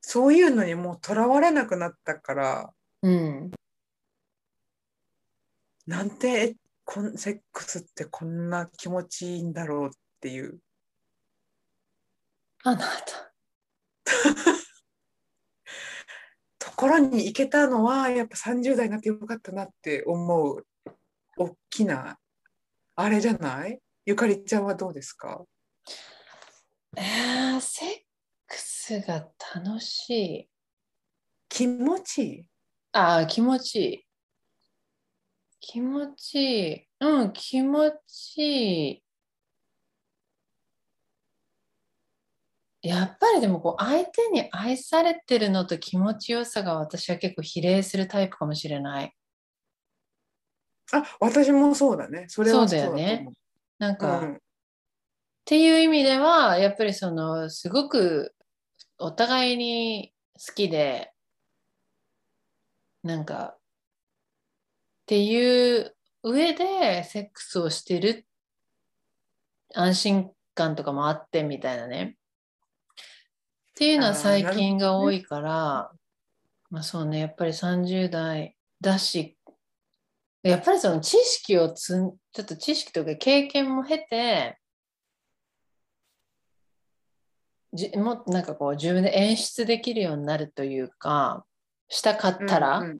[0.00, 2.72] そういうのにもうとらわれなくなったから。
[3.02, 3.50] うん。
[5.86, 9.90] なんてこんセックスってこんな気持ちいいんだろうっ
[10.20, 10.60] ていう。
[12.62, 13.32] あなた。
[16.72, 20.66] ところに行けたのはやっぱ30代になってよかったなって思う
[21.36, 22.16] 大きな
[22.96, 23.78] あれじゃない？
[24.04, 25.44] ゆかりちゃんはどうですか？
[26.96, 27.88] えー、セッ
[28.48, 30.48] クスが楽しい。
[31.48, 32.44] 気持ちいい？
[32.92, 34.04] ああ、気持ちいい。
[35.60, 36.86] 気持ちいい。
[37.00, 39.01] うん、気持ちいい。
[42.82, 49.14] やっぱりでもこう相手に愛されてるのと気持ちよさが私は結構比例するタイプかもしれない。
[50.92, 52.26] あ私もそうだね。
[52.28, 53.28] それはそうだよね。
[53.78, 54.40] なんか、っうん。
[55.44, 58.34] ていう意味ではやっぱりそのすごく
[58.98, 61.12] お互いに好きで
[63.02, 63.58] なんかっ
[65.06, 68.26] ていう上でセックスをしてる
[69.74, 72.16] 安心感とかもあってみたいなね
[73.72, 75.90] っていうのは最近が多いから、
[76.70, 79.36] まあそうねやっぱり30代だし
[80.42, 84.58] やっぱりその知識をつんちょっと知識とか経験も経て
[87.72, 91.44] じもっとなんかこう自分で演出できるようになるというか
[91.88, 92.98] したかったら、うんうん。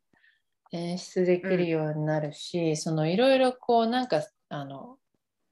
[0.73, 4.97] 演出できるようになるし、そのいろいろこうなんかあの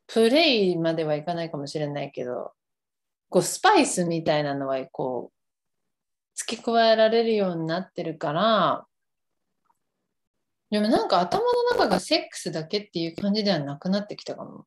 [0.06, 2.52] プレイまではいかないかもしれないけど
[3.30, 5.34] こうスパイスみたいなのはこう
[6.34, 8.84] 付け加えられるようになってるから
[10.70, 14.66] でもなんか頭の中がセックスだけっていう感じではなくなってきたかも。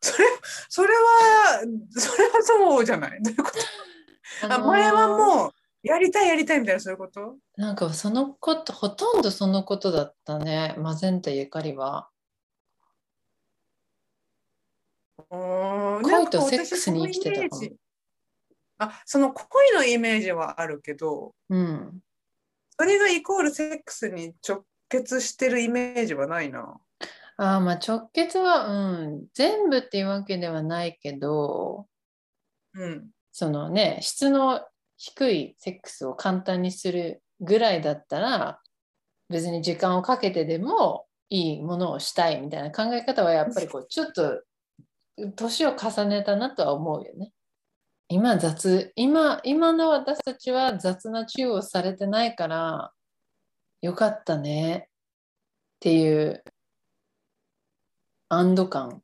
[0.00, 0.24] それ
[0.70, 3.22] それはそれはそうじゃない？
[3.22, 3.50] どういうこ
[4.40, 4.46] と？
[4.46, 5.50] あのー前はもう
[5.82, 7.36] やりたいやりたいみたいなそういうこと？
[7.56, 12.08] なんかそのことほとんどそのことだったねマゼンタゆかりは。
[15.28, 17.62] 恋恋とセックスに生きてたかも
[18.78, 22.00] あその恋のイメージはあるけどうん。
[22.80, 26.80] それがイコールセックスに直結してるイメージはないな。
[27.36, 31.86] ああ、まあ直結は、うん、全部っていうわけではないけど、
[32.72, 33.10] うん。
[33.32, 34.62] そのね、質の
[34.96, 38.60] 低いセックスを簡単にするぐらいだったら、
[39.28, 44.42] 別に時間をかけてでもいいものをしたいみたいな考え方はやっぱりこう、ちょっと
[45.36, 47.32] 年を重ねたなとは思うよね。
[48.08, 52.92] 今雑、今、今の私たちは雑なチューをされてないから、
[53.82, 54.90] よかったねっ
[55.80, 56.44] ていう
[58.28, 59.02] 安堵感。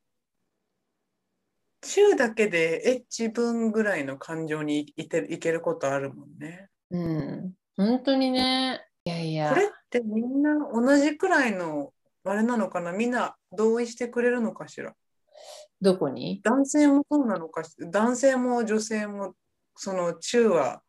[1.82, 6.68] チューだけでエッチ分ぐらいの感情にいていけることあるもんね。
[6.90, 8.84] うん、本当にね。
[9.04, 9.50] いやいや。
[9.50, 11.92] これってみんな同じくらいの
[12.24, 12.92] あれなのかな？
[12.92, 14.94] みんな同意してくれるのかしら？
[15.80, 16.40] どこに？
[16.42, 19.34] 男性もそうなのかし男性も女性も
[19.76, 20.82] そのチューは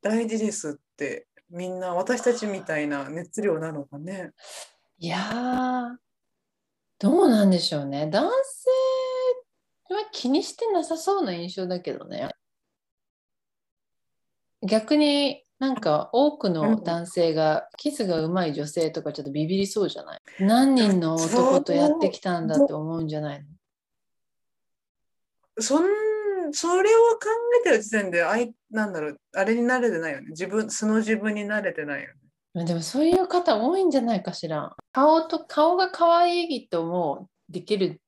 [0.00, 4.30] 大事ですってみんな私たちみたいな熱量なのかね。
[4.98, 5.96] いやー、
[6.98, 8.08] どうなんでしょうね。
[8.08, 8.30] 男
[9.88, 12.30] 性は気にしてなさそうな印象だけどね。
[14.62, 20.20] 逆になんか多くの男性がキスがうまい女性とかちょっとビビりそうじゃない？
[20.40, 23.46] 何人の男とやってきたんだって思うんじゃないの？
[25.62, 25.84] そん
[26.52, 27.20] それを考
[27.60, 30.28] えてる時点であいなんだろうあれに慣れてないよね。
[30.30, 32.14] 自分素の自分に慣れてないよね。
[32.54, 34.76] まあでもそういう方多いんじゃないかしら。
[34.92, 38.00] 顔と顔が可愛いともできる、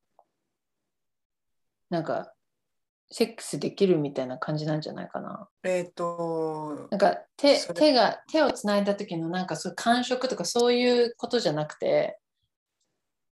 [1.89, 2.33] なんか、
[3.11, 5.49] セックスできるみたいな感じなんじゃないかな。
[5.63, 12.19] えっ、となんか手手が手をつないだ時のなんかそういう感触とかそういうことじゃなくて、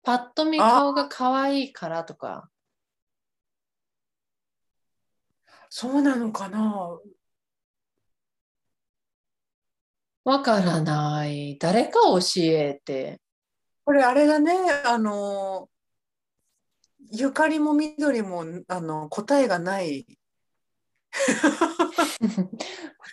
[0.03, 2.49] パッと見顔が可愛いからとか、
[5.71, 6.99] そうなのかな？
[10.25, 11.57] わからない。
[11.59, 13.21] 誰か教えて。
[13.85, 14.53] これあれだね
[14.85, 15.69] あの
[17.11, 20.07] ゆかりも緑もあの答えがない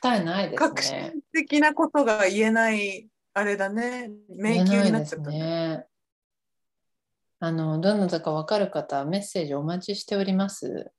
[0.01, 1.11] 答えないで革すね。
[1.13, 5.85] 新的なことが言えないあれだね迷宮になっちゃったねね。
[7.39, 10.91] あの、どなたかわかる方、メッセージお待ちしております。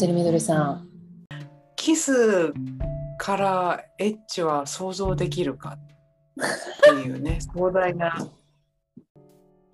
[0.00, 0.88] ジルみどりさん、
[1.76, 2.54] キス
[3.18, 5.76] からエッチは想像できるか？
[5.76, 5.78] っ
[6.84, 8.10] ていうね 壮大な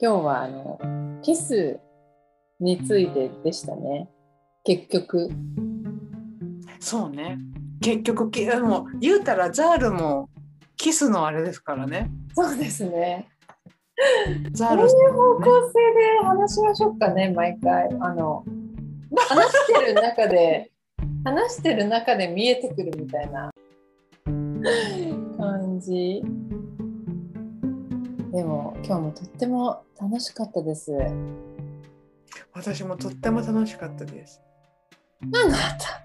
[0.01, 0.81] 今日はあの
[1.23, 1.78] キス
[2.59, 4.11] についてでしたね。
[4.65, 5.31] 結局。
[6.81, 7.39] そうね
[7.81, 10.28] 結局きでも言うたらザールも
[10.77, 13.28] キスのあれですからねそうですね。
[14.51, 17.89] ザールどういう方向性で話しましょうかね、毎回。
[18.01, 18.44] あの、
[19.16, 20.70] 話してる中で、
[21.24, 23.51] 話してる中で見えてくるみたいな
[25.36, 26.22] 感じ。
[28.32, 30.93] でも、今日もとっても楽しかったです。
[32.52, 34.40] 私もとっても楽しかったです
[35.22, 36.02] あなた。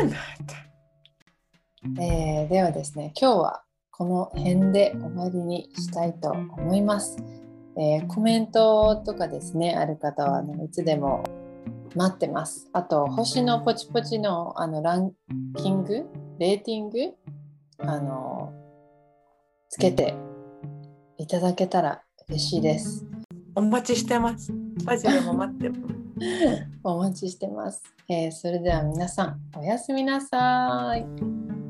[0.00, 0.10] あな
[0.46, 2.02] た？
[2.02, 7.16] えーではですね、今日はこの辺で終わりにしたいと思います。
[7.76, 11.24] えーコメントとかですね、ある方はあのいつでも
[11.94, 12.68] 待ってます。
[12.72, 15.12] あと、星のポチポチのあのラン
[15.56, 16.06] キング、
[16.38, 16.98] レーティング、
[17.78, 18.52] あの、
[19.68, 20.14] つけて
[21.18, 23.04] いただけたら嬉しいです。
[23.56, 24.52] お待ちしてます
[24.84, 25.94] バジルも待ってます
[26.82, 27.82] お待ちしてます。
[28.08, 31.63] えーそれでは皆さん、おやすみなさい。